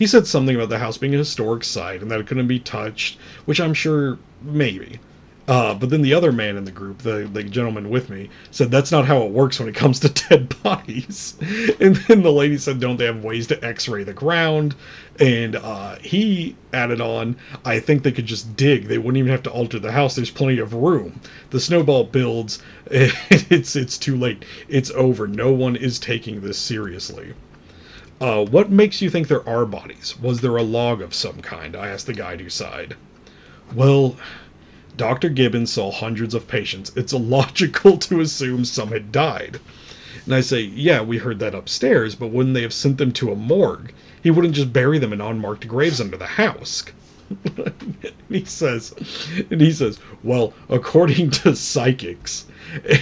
He 0.00 0.06
said 0.06 0.26
something 0.26 0.56
about 0.56 0.70
the 0.70 0.78
house 0.78 0.96
being 0.96 1.14
a 1.14 1.18
historic 1.18 1.62
site 1.62 2.00
and 2.00 2.10
that 2.10 2.20
it 2.20 2.26
couldn't 2.26 2.46
be 2.46 2.58
touched, 2.58 3.18
which 3.44 3.60
I'm 3.60 3.74
sure 3.74 4.18
maybe. 4.40 4.98
Uh, 5.46 5.74
but 5.74 5.90
then 5.90 6.00
the 6.00 6.14
other 6.14 6.32
man 6.32 6.56
in 6.56 6.64
the 6.64 6.70
group, 6.70 7.00
the, 7.00 7.28
the 7.30 7.42
gentleman 7.42 7.90
with 7.90 8.08
me, 8.08 8.30
said 8.50 8.70
that's 8.70 8.90
not 8.90 9.04
how 9.04 9.20
it 9.24 9.30
works 9.30 9.60
when 9.60 9.68
it 9.68 9.74
comes 9.74 10.00
to 10.00 10.08
dead 10.30 10.54
bodies. 10.62 11.36
And 11.80 11.96
then 11.96 12.22
the 12.22 12.32
lady 12.32 12.56
said, 12.56 12.80
don't 12.80 12.96
they 12.96 13.04
have 13.04 13.22
ways 13.22 13.46
to 13.48 13.62
x 13.62 13.88
ray 13.90 14.02
the 14.02 14.14
ground? 14.14 14.74
And 15.18 15.56
uh, 15.56 15.96
he 15.96 16.56
added 16.72 17.02
on, 17.02 17.36
I 17.66 17.78
think 17.78 18.02
they 18.02 18.12
could 18.12 18.24
just 18.24 18.56
dig. 18.56 18.86
They 18.86 18.96
wouldn't 18.96 19.18
even 19.18 19.30
have 19.30 19.42
to 19.42 19.50
alter 19.50 19.78
the 19.78 19.92
house. 19.92 20.14
There's 20.16 20.30
plenty 20.30 20.60
of 20.60 20.72
room. 20.72 21.20
The 21.50 21.60
snowball 21.60 22.04
builds. 22.04 22.62
It's, 22.90 23.76
it's 23.76 23.98
too 23.98 24.16
late. 24.16 24.46
It's 24.66 24.90
over. 24.92 25.28
No 25.28 25.52
one 25.52 25.76
is 25.76 25.98
taking 25.98 26.40
this 26.40 26.56
seriously. 26.58 27.34
Uh, 28.20 28.44
what 28.44 28.70
makes 28.70 29.00
you 29.00 29.08
think 29.08 29.28
there 29.28 29.48
are 29.48 29.64
bodies? 29.64 30.14
Was 30.20 30.42
there 30.42 30.56
a 30.56 30.62
log 30.62 31.00
of 31.00 31.14
some 31.14 31.40
kind? 31.40 31.74
I 31.74 31.88
asked 31.88 32.06
the 32.06 32.12
guide 32.12 32.42
who 32.42 32.50
sighed. 32.50 32.94
Well, 33.74 34.16
Dr. 34.96 35.30
Gibbons 35.30 35.72
saw 35.72 35.90
hundreds 35.90 36.34
of 36.34 36.46
patients. 36.46 36.92
It's 36.94 37.12
illogical 37.14 37.96
to 37.96 38.20
assume 38.20 38.66
some 38.66 38.88
had 38.88 39.10
died. 39.10 39.58
And 40.26 40.34
I 40.34 40.42
say, 40.42 40.60
Yeah, 40.60 41.00
we 41.00 41.16
heard 41.16 41.38
that 41.38 41.54
upstairs, 41.54 42.14
but 42.14 42.28
wouldn't 42.28 42.54
they 42.54 42.60
have 42.62 42.74
sent 42.74 42.98
them 42.98 43.10
to 43.12 43.32
a 43.32 43.36
morgue? 43.36 43.94
He 44.22 44.30
wouldn't 44.30 44.54
just 44.54 44.72
bury 44.72 44.98
them 44.98 45.14
in 45.14 45.22
unmarked 45.22 45.66
graves 45.66 45.98
under 45.98 46.18
the 46.18 46.26
house. 46.26 46.84
He 48.28 48.44
says, 48.44 48.94
and 49.50 49.60
he 49.60 49.72
says, 49.72 49.98
Well, 50.22 50.52
according 50.68 51.30
to 51.30 51.54
psychics, 51.54 52.46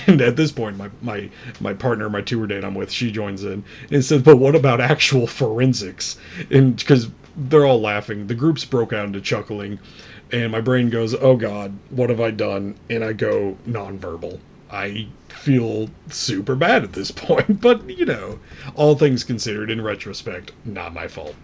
and 0.07 0.21
at 0.21 0.37
this 0.37 0.53
point, 0.53 0.77
my, 0.77 0.91
my, 1.03 1.31
my 1.61 1.75
partner, 1.75 2.09
my 2.09 2.21
tour 2.21 2.47
date 2.47 2.65
I'm 2.65 2.75
with, 2.75 2.91
she 2.91 3.11
joins 3.11 3.45
in 3.45 3.65
and 3.91 4.05
says, 4.05 4.23
But 4.23 4.37
what 4.37 4.55
about 4.55 4.81
actual 4.81 5.27
forensics? 5.27 6.19
And 6.51 6.77
because 6.77 7.09
they're 7.37 7.67
all 7.67 7.81
laughing, 7.81 8.27
the 8.27 8.35
groups 8.35 8.65
broke 8.65 8.93
out 8.93 9.07
into 9.07 9.21
chuckling 9.21 9.79
and 10.33 10.53
my 10.53 10.61
brain 10.61 10.91
goes, 10.91 11.15
"Oh 11.15 11.37
God, 11.37 11.79
what 11.91 12.11
have 12.11 12.21
I 12.21 12.31
done?" 12.31 12.75
And 12.91 13.05
I 13.05 13.13
go 13.13 13.57
nonverbal. 13.67 14.41
I 14.71 15.09
feel 15.29 15.89
super 16.11 16.55
bad 16.55 16.85
at 16.85 16.93
this 16.93 17.11
point, 17.27 17.61
but 17.61 17.89
you 17.89 18.05
know, 18.05 18.39
all 18.75 18.95
things 18.95 19.25
considered, 19.25 19.71
in 19.71 19.81
retrospect, 19.81 20.53
not 20.65 20.93
my 20.93 21.09
fault. 21.09 21.35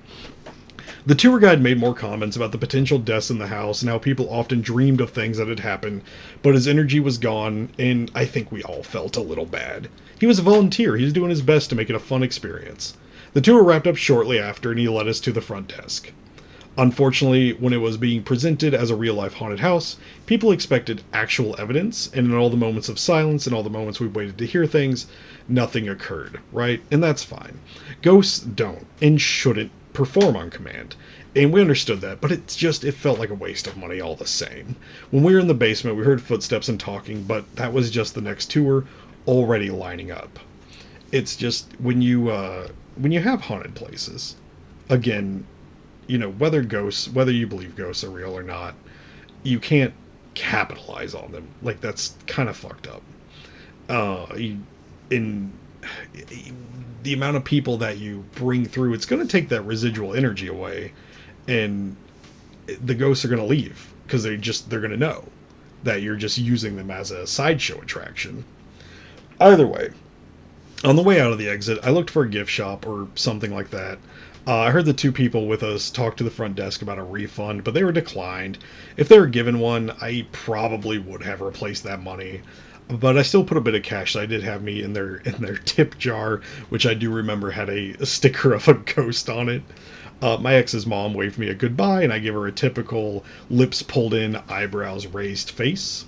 The 1.07 1.15
tour 1.15 1.39
guide 1.39 1.61
made 1.61 1.77
more 1.77 1.93
comments 1.93 2.35
about 2.35 2.53
the 2.53 2.57
potential 2.57 2.99
deaths 2.99 3.29
in 3.29 3.37
the 3.37 3.49
house 3.49 3.83
and 3.83 3.91
how 3.91 3.99
people 3.99 4.33
often 4.33 4.63
dreamed 4.63 5.03
of 5.03 5.11
things 5.11 5.37
that 5.37 5.49
had 5.49 5.61
happened, 5.61 6.01
but 6.41 6.55
his 6.55 6.67
energy 6.67 6.99
was 6.99 7.19
gone, 7.19 7.69
and 7.79 8.11
I 8.15 8.25
think 8.25 8.51
we 8.51 8.63
all 8.63 8.83
felt 8.83 9.19
a 9.19 9.21
little 9.21 9.45
bad. 9.45 9.91
He 10.19 10.27
was 10.27 10.39
a 10.39 10.43
volunteer, 10.43 10.97
he 10.97 11.05
was 11.05 11.13
doing 11.13 11.29
his 11.29 11.43
best 11.43 11.69
to 11.69 11.77
make 11.77 11.91
it 11.91 11.97
a 11.97 11.99
fun 11.99 12.23
experience. 12.23 12.97
The 13.35 13.43
tour 13.43 13.63
wrapped 13.63 13.87
up 13.87 13.97
shortly 13.97 14.39
after, 14.39 14.71
and 14.71 14.81
he 14.81 14.89
led 14.89 15.07
us 15.07 15.21
to 15.21 15.33
the 15.33 15.43
front 15.43 15.69
desk. 15.69 16.11
Unfortunately, 16.79 17.53
when 17.53 17.75
it 17.75 17.83
was 17.83 17.99
being 17.99 18.23
presented 18.23 18.73
as 18.73 18.89
a 18.89 18.97
real 18.97 19.15
life 19.15 19.35
haunted 19.35 19.61
house, 19.61 19.99
people 20.25 20.53
expected 20.53 21.03
actual 21.13 21.55
evidence, 21.61 22.11
and 22.15 22.29
in 22.29 22.35
all 22.35 22.49
the 22.49 22.57
moments 22.57 22.89
of 22.89 22.99
silence 22.99 23.47
and 23.47 23.55
all 23.55 23.63
the 23.63 23.69
moments 23.69 24.01
we 24.01 24.07
waited 24.07 24.39
to 24.39 24.47
hear 24.47 24.67
things, 24.67 25.07
nothing 25.49 25.87
occurred, 25.87 26.41
right? 26.51 26.81
And 26.91 27.03
that's 27.03 27.23
fine. 27.23 27.61
Ghosts 28.01 28.39
don't 28.41 28.87
and 29.03 29.21
shouldn't 29.21 29.71
perform 29.95 30.37
on 30.37 30.51
command. 30.51 30.95
And 31.35 31.53
we 31.53 31.63
understood 31.63 32.03
that, 32.03 32.21
but 32.21 32.31
it's 32.31 32.55
just, 32.55 32.85
it 32.85 32.93
felt 32.93 33.19
like 33.19 33.31
a 33.31 33.35
waste 33.35 33.67
of 33.67 33.79
money 33.79 34.01
all 34.01 34.15
the 34.15 34.27
same. 34.27 34.77
When 35.11 35.25
we 35.25 35.33
were 35.33 35.41
in 35.41 35.49
the 35.49 35.55
basement, 35.55 35.97
we 35.97 36.05
heard 36.05 36.21
footsteps 36.21 36.69
and 36.69 36.79
talking, 36.79 37.23
but 37.23 37.57
that 37.57 37.73
was 37.73 37.91
just 37.91 38.15
the 38.15 38.21
next 38.21 38.51
tour 38.51 38.85
already 39.27 39.71
lining 39.71 40.11
up. 40.11 40.39
It's 41.11 41.35
just 41.35 41.73
when 41.79 42.03
you, 42.03 42.31
uh, 42.31 42.69
when 42.97 43.11
you 43.11 43.21
have 43.21 43.41
haunted 43.41 43.75
places, 43.75 44.37
again, 44.91 45.47
you 46.07 46.19
know 46.19 46.31
whether 46.31 46.63
ghosts 46.63 47.09
whether 47.09 47.33
you 47.33 47.47
believe 47.47 47.77
ghosts 47.77 48.05
are 48.05 48.11
real 48.11 48.37
or 48.37 48.43
not 48.43 48.75
you 49.43 49.59
can't 49.59 49.95
capitalize 50.35 51.15
on 51.15 51.33
them 51.33 51.49
like 51.63 51.81
that's 51.81 52.15
kind 52.27 52.49
of 52.49 52.57
fucked 52.57 52.87
up 52.87 53.03
uh 53.89 54.27
in 55.11 55.53
the 57.03 57.13
amount 57.13 57.37
of 57.37 57.45
people 57.45 57.77
that 57.77 57.99
you 57.99 58.25
bring 58.35 58.65
through 58.65 58.95
it's 58.95 59.07
going 59.07 59.21
to 59.21 59.29
take 59.29 59.49
that 59.49 59.63
residual 59.63 60.15
energy 60.15 60.47
away 60.47 60.93
and 61.49 61.97
the 62.67 62.95
ghosts 62.95 63.25
are 63.25 63.29
going 63.29 63.41
to 63.41 63.47
leave 63.47 63.93
because 64.07 64.23
they 64.23 64.37
just 64.37 64.71
they're 64.71 64.81
going 64.81 64.91
to 64.91 64.97
know 64.97 65.25
that 65.83 66.01
you're 66.01 66.17
just 66.17 66.39
using 66.39 66.77
them 66.77 66.91
as 66.91 67.11
a 67.11 67.27
sideshow 67.27 67.79
attraction 67.81 68.45
either 69.41 69.67
way 69.67 69.91
on 70.83 70.97
the 70.97 71.03
way 71.03 71.21
out 71.21 71.33
of 71.33 71.39
the 71.39 71.49
exit 71.49 71.79
i 71.83 71.91
looked 71.91 72.11
for 72.11 72.23
a 72.23 72.29
gift 72.29 72.51
shop 72.51 72.87
or 72.87 73.09
something 73.15 73.53
like 73.53 73.71
that 73.71 73.99
uh, 74.47 74.59
I 74.59 74.71
heard 74.73 74.85
the 74.85 74.93
two 74.93 75.11
people 75.11 75.47
with 75.47 75.63
us 75.63 75.91
talk 75.91 76.19
to 76.19 76.25
the 76.25 76.31
front 76.31 76.55
desk 76.55 76.83
about 76.83 76.99
a 76.99 77.03
refund, 77.03 77.65
but 77.65 77.73
they 77.73 77.83
were 77.83 77.93
declined. 77.93 78.59
If 78.99 79.09
they 79.09 79.19
were 79.19 79.27
given 79.27 79.59
one, 79.59 79.91
I 80.03 80.27
probably 80.33 80.99
would 80.99 81.23
have 81.23 81.41
replaced 81.41 81.83
that 81.85 82.03
money. 82.03 82.43
But 82.89 83.17
I 83.17 83.23
still 83.23 83.45
put 83.45 83.57
a 83.57 83.63
bit 83.63 83.75
of 83.75 83.83
cash 83.83 84.13
that 84.13 84.21
I 84.21 84.27
did 84.27 84.43
have 84.43 84.63
me 84.63 84.83
in 84.83 84.93
their 84.93 85.17
in 85.17 85.41
their 85.41 85.57
tip 85.57 85.97
jar, 85.97 86.43
which 86.69 86.85
I 86.87 86.93
do 86.93 87.11
remember 87.11 87.53
had 87.53 87.71
a, 87.71 87.93
a 88.01 88.05
sticker 88.07 88.53
of 88.53 88.69
a 88.69 88.75
ghost 88.75 89.31
on 89.31 89.49
it. 89.49 89.63
Uh, 90.21 90.37
my 90.37 90.55
ex's 90.55 90.87
mom 90.87 91.15
waved 91.15 91.39
me 91.39 91.49
a 91.49 91.55
goodbye, 91.55 92.03
and 92.03 92.13
I 92.13 92.19
gave 92.19 92.35
her 92.35 92.47
a 92.47 92.53
typical 92.53 93.25
lips 93.49 93.83
pulled 93.83 94.13
in, 94.15 94.37
eyebrows 94.49 95.07
raised 95.07 95.51
face. 95.51 96.05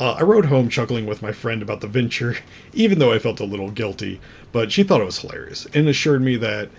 Uh, 0.00 0.12
I 0.12 0.22
rode 0.22 0.46
home 0.46 0.68
chuckling 0.68 1.06
with 1.06 1.22
my 1.22 1.30
friend 1.30 1.62
about 1.62 1.80
the 1.80 1.86
venture, 1.86 2.36
even 2.72 2.98
though 2.98 3.12
I 3.12 3.18
felt 3.18 3.38
a 3.38 3.44
little 3.44 3.70
guilty, 3.70 4.20
but 4.50 4.72
she 4.72 4.82
thought 4.82 5.00
it 5.00 5.04
was 5.04 5.18
hilarious 5.18 5.66
and 5.74 5.88
assured 5.88 6.22
me 6.22 6.36
that 6.36 6.70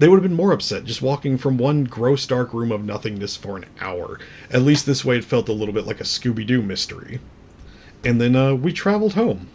they 0.00 0.08
would 0.08 0.16
have 0.16 0.28
been 0.28 0.34
more 0.34 0.52
upset 0.52 0.84
just 0.84 1.02
walking 1.02 1.38
from 1.38 1.58
one 1.58 1.84
gross 1.84 2.26
dark 2.26 2.52
room 2.54 2.72
of 2.72 2.84
nothingness 2.84 3.36
for 3.36 3.56
an 3.56 3.66
hour. 3.80 4.18
At 4.50 4.62
least 4.62 4.86
this 4.86 5.04
way 5.04 5.18
it 5.18 5.24
felt 5.24 5.48
a 5.48 5.52
little 5.52 5.74
bit 5.74 5.86
like 5.86 6.00
a 6.00 6.04
Scooby 6.04 6.46
Doo 6.46 6.62
mystery. 6.62 7.20
And 8.04 8.20
then 8.20 8.34
uh, 8.34 8.54
we 8.54 8.72
traveled 8.72 9.14
home. 9.14 9.48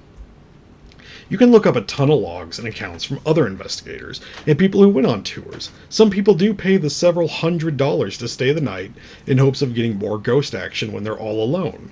You 1.28 1.40
can 1.40 1.52
look 1.52 1.66
up 1.66 1.76
a 1.76 1.82
ton 1.82 2.12
of 2.12 2.20
logs 2.20 2.60
and 2.60 2.68
accounts 2.68 3.04
from 3.04 3.20
other 3.26 3.48
investigators 3.48 4.22
and 4.46 4.60
people 4.60 4.84
who 4.84 4.90
went 4.90 5.08
on 5.08 5.24
tours. 5.24 5.72
Some 5.90 6.12
people 6.12 6.36
do 6.36 6.54
pay 6.54 6.78
the 6.78 6.90
several 6.92 7.28
hundred 7.28 7.78
dollars 7.78 8.18
to 8.20 8.28
stay 8.28 8.52
the 8.52 8.62
night 8.62 8.92
in 9.26 9.40
hopes 9.40 9.64
of 9.64 9.74
getting 9.74 9.98
more 9.98 10.20
ghost 10.20 10.54
action 10.54 10.92
when 10.92 11.04
they're 11.04 11.18
all 11.18 11.44
alone. 11.44 11.90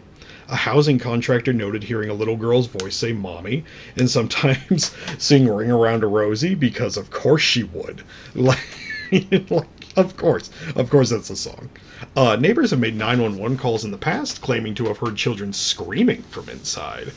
A 0.49 0.55
housing 0.55 0.99
contractor 0.99 1.51
noted 1.51 1.85
hearing 1.85 2.11
a 2.11 2.13
little 2.13 2.35
girl's 2.35 2.67
voice 2.67 2.95
say 2.95 3.11
mommy 3.11 3.63
and 3.95 4.07
sometimes 4.07 4.91
sing 5.17 5.47
Ring 5.47 5.71
Around 5.71 6.03
a 6.03 6.07
Rosie 6.07 6.53
because 6.53 6.95
of 6.95 7.09
course 7.09 7.41
she 7.41 7.63
would. 7.63 8.03
Like, 8.35 8.59
like 9.49 9.67
of 9.95 10.17
course, 10.17 10.49
of 10.75 10.89
course 10.89 11.09
that's 11.09 11.29
a 11.29 11.35
song. 11.35 11.69
Uh, 12.15 12.35
neighbors 12.35 12.71
have 12.71 12.79
made 12.79 12.95
911 12.95 13.57
calls 13.57 13.83
in 13.85 13.91
the 13.91 13.97
past 13.97 14.41
claiming 14.41 14.75
to 14.75 14.85
have 14.85 14.97
heard 14.97 15.15
children 15.15 15.53
screaming 15.53 16.21
from 16.23 16.49
inside. 16.49 17.11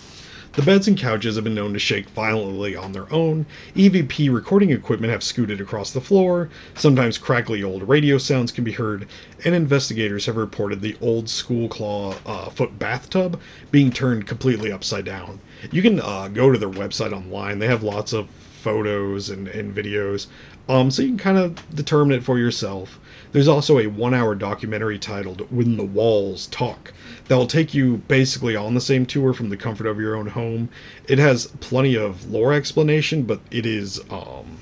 The 0.53 0.63
beds 0.63 0.89
and 0.89 0.97
couches 0.97 1.35
have 1.35 1.45
been 1.45 1.55
known 1.55 1.75
to 1.75 1.79
shake 1.79 2.09
violently 2.09 2.75
on 2.75 2.93
their 2.93 3.13
own. 3.13 3.45
EVP 3.75 4.33
recording 4.33 4.71
equipment 4.71 5.13
have 5.13 5.23
scooted 5.23 5.61
across 5.61 5.91
the 5.91 6.01
floor. 6.01 6.49
Sometimes 6.75 7.19
crackly 7.19 7.63
old 7.63 7.87
radio 7.87 8.17
sounds 8.17 8.53
can 8.53 8.65
be 8.65 8.73
heard, 8.73 9.07
and 9.45 9.55
investigators 9.55 10.25
have 10.25 10.37
reported 10.37 10.81
the 10.81 10.97
old 11.03 11.29
school 11.29 11.69
claw 11.69 12.15
uh, 12.25 12.49
foot 12.49 12.79
bathtub 12.79 13.39
being 13.71 13.91
turned 13.91 14.27
completely 14.27 14.73
upside 14.73 15.05
down. 15.05 15.41
You 15.71 15.83
can 15.83 16.01
uh, 16.01 16.29
go 16.29 16.51
to 16.51 16.59
their 16.59 16.71
website 16.71 17.13
online. 17.13 17.59
They 17.59 17.69
have 17.69 17.83
lots 17.83 18.15
of 18.15 18.27
photos 18.63 19.29
and, 19.31 19.49
and 19.49 19.75
videos, 19.75 20.27
um, 20.69 20.91
so 20.91 21.03
you 21.03 21.09
can 21.09 21.19
kind 21.19 21.39
of 21.39 21.75
determine 21.75 22.19
it 22.19 22.25
for 22.25 22.39
yourself. 22.39 22.99
There's 23.33 23.49
also 23.49 23.79
a 23.79 23.87
one 23.87 24.15
hour 24.15 24.35
documentary 24.35 24.99
titled 24.99 25.51
When 25.51 25.77
the 25.77 25.85
Walls 25.85 26.47
Talk 26.47 26.93
that 27.29 27.37
will 27.37 27.47
take 27.47 27.75
you 27.75 27.99
basically 28.09 28.57
on 28.57 28.75
the 28.75 28.81
same 28.81 29.07
tour 29.07 29.33
from 29.33 29.51
the 29.51 29.57
comfort 29.57 29.87
of 29.87 30.01
your 30.01 30.17
own 30.17 30.29
home. 30.29 30.69
It 31.09 31.19
has 31.19 31.47
plenty 31.61 31.97
of 31.97 32.31
lore 32.31 32.53
explanation, 32.53 33.23
but 33.23 33.41
it 33.51 33.67
is, 33.67 34.01
um, 34.11 34.59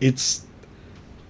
it's 0.00 0.46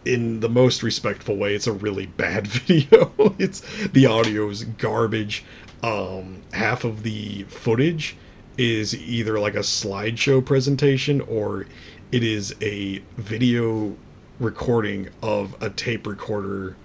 in 0.04 0.40
the 0.40 0.48
most 0.48 0.82
respectful 0.82 1.36
way, 1.36 1.54
it's 1.54 1.66
a 1.66 1.72
really 1.72 2.06
bad 2.06 2.46
video. 2.46 3.12
it's 3.38 3.60
the 3.88 4.06
audio 4.06 4.48
is 4.48 4.64
garbage. 4.64 5.44
Um, 5.82 6.42
half 6.52 6.84
of 6.84 7.02
the 7.02 7.44
footage 7.44 8.16
is 8.58 8.94
either 8.94 9.38
like 9.38 9.54
a 9.54 9.60
slideshow 9.60 10.44
presentation 10.44 11.20
or 11.22 11.66
it 12.12 12.24
is 12.24 12.54
a 12.60 13.02
video 13.16 13.96
recording 14.40 15.08
of 15.22 15.54
a 15.60 15.70
tape 15.70 16.06
recorder 16.06 16.76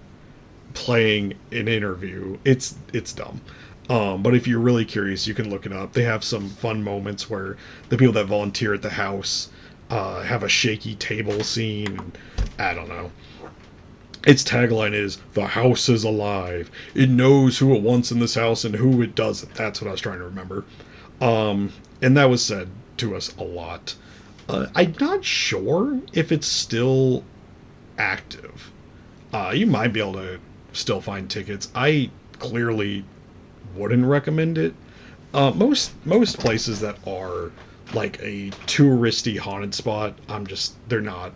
playing 0.74 1.34
an 1.52 1.68
interview. 1.68 2.38
It's 2.46 2.76
it's 2.94 3.14
dumb. 3.14 3.42
Um, 3.90 4.24
but 4.24 4.36
if 4.36 4.48
you're 4.48 4.60
really 4.60 4.86
curious, 4.86 5.28
you 5.28 5.34
can 5.34 5.50
look 5.50 5.66
it 5.66 5.74
up. 5.74 5.94
They 5.94 6.04
have 6.04 6.24
some 6.24 6.50
fun 6.50 6.84
moments 6.84 7.30
where 7.30 7.56
the 7.90 7.98
people 7.98 8.14
that 8.14 8.26
volunteer 8.26 8.74
at 8.74 8.82
the 8.82 8.90
house 8.92 9.50
uh, 9.90 10.24
have 10.24 10.44
a 10.44 10.50
shaky 10.50 10.96
table 10.96 11.44
scene. 11.44 12.12
I 12.58 12.74
don't 12.74 12.90
know. 12.90 13.12
Its 14.26 14.44
tagline 14.44 14.94
is 14.94 15.20
"The 15.34 15.48
house 15.48 15.90
is 15.90 16.04
alive. 16.04 16.70
It 16.94 17.10
knows 17.10 17.60
who 17.60 17.76
it 17.76 17.82
wants 17.82 18.12
in 18.12 18.20
this 18.20 18.36
house 18.36 18.64
and 18.64 18.76
who 18.76 19.02
it 19.02 19.16
doesn't." 19.16 19.54
That's 19.56 19.82
what 19.82 19.88
I 19.88 19.92
was 19.92 20.02
trying 20.02 20.20
to 20.20 20.26
remember. 20.26 20.66
Um, 21.22 21.72
and 22.02 22.18
that 22.18 22.30
was 22.30 22.44
said 22.44 22.70
to 22.98 23.16
us 23.16 23.36
a 23.38 23.44
lot. 23.44 23.96
Uh, 24.48 24.68
I'm 24.76 24.96
not 25.00 25.26
sure 25.26 26.00
if 26.14 26.32
it's 26.32 26.48
still 26.48 27.24
active. 27.98 28.72
Uh, 29.34 29.52
you 29.56 29.66
might 29.66 29.94
be 29.94 30.00
able 30.00 30.14
to 30.14 30.40
still 30.74 31.02
find 31.02 31.30
tickets. 31.30 31.70
I 31.74 32.10
clearly 32.40 33.06
wouldn't 33.76 34.06
recommend 34.06 34.58
it. 34.58 34.74
Uh, 35.34 35.52
most 35.52 35.94
most 36.06 36.40
places 36.40 36.80
that 36.80 36.98
are 37.08 37.52
like 37.94 38.20
a 38.22 38.52
touristy 38.68 39.38
haunted 39.38 39.74
spot, 39.74 40.18
I'm 40.30 40.48
just 40.48 40.76
they're 40.90 41.02
not 41.02 41.34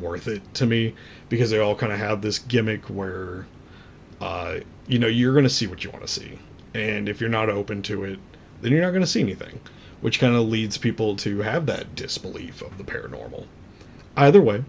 worth 0.00 0.28
it 0.28 0.42
to 0.54 0.66
me 0.66 0.94
because 1.28 1.50
they 1.50 1.58
all 1.58 1.74
kind 1.74 1.92
of 1.92 1.98
have 1.98 2.20
this 2.20 2.38
gimmick 2.40 2.84
where, 2.86 3.46
uh, 4.20 4.58
you 4.86 4.98
know, 4.98 5.06
you're 5.06 5.34
gonna 5.34 5.48
see 5.48 5.66
what 5.66 5.84
you 5.84 5.90
want 5.90 6.06
to 6.06 6.12
see, 6.12 6.38
and 6.74 7.08
if 7.08 7.20
you're 7.20 7.30
not 7.30 7.48
open 7.48 7.82
to 7.82 8.04
it, 8.04 8.18
then 8.60 8.72
you're 8.72 8.82
not 8.82 8.92
gonna 8.92 9.06
see 9.06 9.20
anything, 9.20 9.60
which 10.00 10.20
kind 10.20 10.34
of 10.34 10.48
leads 10.48 10.78
people 10.78 11.16
to 11.16 11.40
have 11.40 11.66
that 11.66 11.94
disbelief 11.94 12.62
of 12.62 12.78
the 12.78 12.84
paranormal. 12.84 13.46
Either 14.16 14.40
way, 14.40 14.64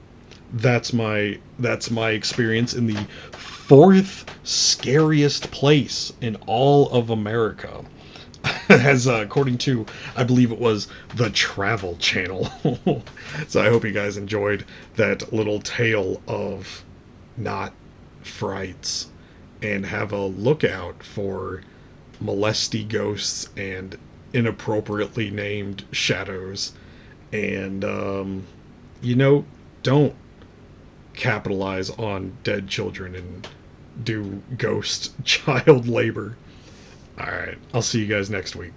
that's 0.53 0.93
my 0.93 1.39
that's 1.59 1.91
my 1.91 2.11
experience 2.11 2.73
in 2.73 2.87
the 2.87 3.07
fourth 3.31 4.25
scariest 4.43 5.51
place 5.51 6.11
in 6.21 6.35
all 6.47 6.89
of 6.89 7.09
America. 7.09 7.85
As 8.69 9.07
uh, 9.07 9.15
according 9.15 9.57
to, 9.59 9.85
I 10.15 10.23
believe 10.23 10.51
it 10.51 10.59
was 10.59 10.87
the 11.15 11.29
Travel 11.29 11.97
Channel. 11.97 12.49
so 13.47 13.61
I 13.61 13.69
hope 13.69 13.83
you 13.83 13.91
guys 13.91 14.17
enjoyed 14.17 14.65
that 14.95 15.33
little 15.33 15.59
tale 15.59 16.21
of 16.27 16.83
not 17.37 17.73
frights 18.21 19.09
and 19.61 19.85
have 19.85 20.11
a 20.11 20.25
lookout 20.25 21.03
for 21.03 21.63
molesty 22.21 22.83
ghosts 22.83 23.49
and 23.57 23.97
inappropriately 24.33 25.29
named 25.29 25.85
shadows. 25.91 26.73
And, 27.31 27.83
um, 27.85 28.47
you 29.01 29.15
know, 29.15 29.45
don't 29.83 30.15
capitalize 31.13 31.89
on 31.91 32.37
dead 32.43 32.67
children 32.67 33.15
and 33.15 33.47
do 34.03 34.41
ghost 34.57 35.13
child 35.23 35.87
labor. 35.87 36.37
All 37.19 37.27
right, 37.27 37.57
I'll 37.73 37.81
see 37.81 37.99
you 37.99 38.07
guys 38.07 38.29
next 38.29 38.55
week. 38.55 38.71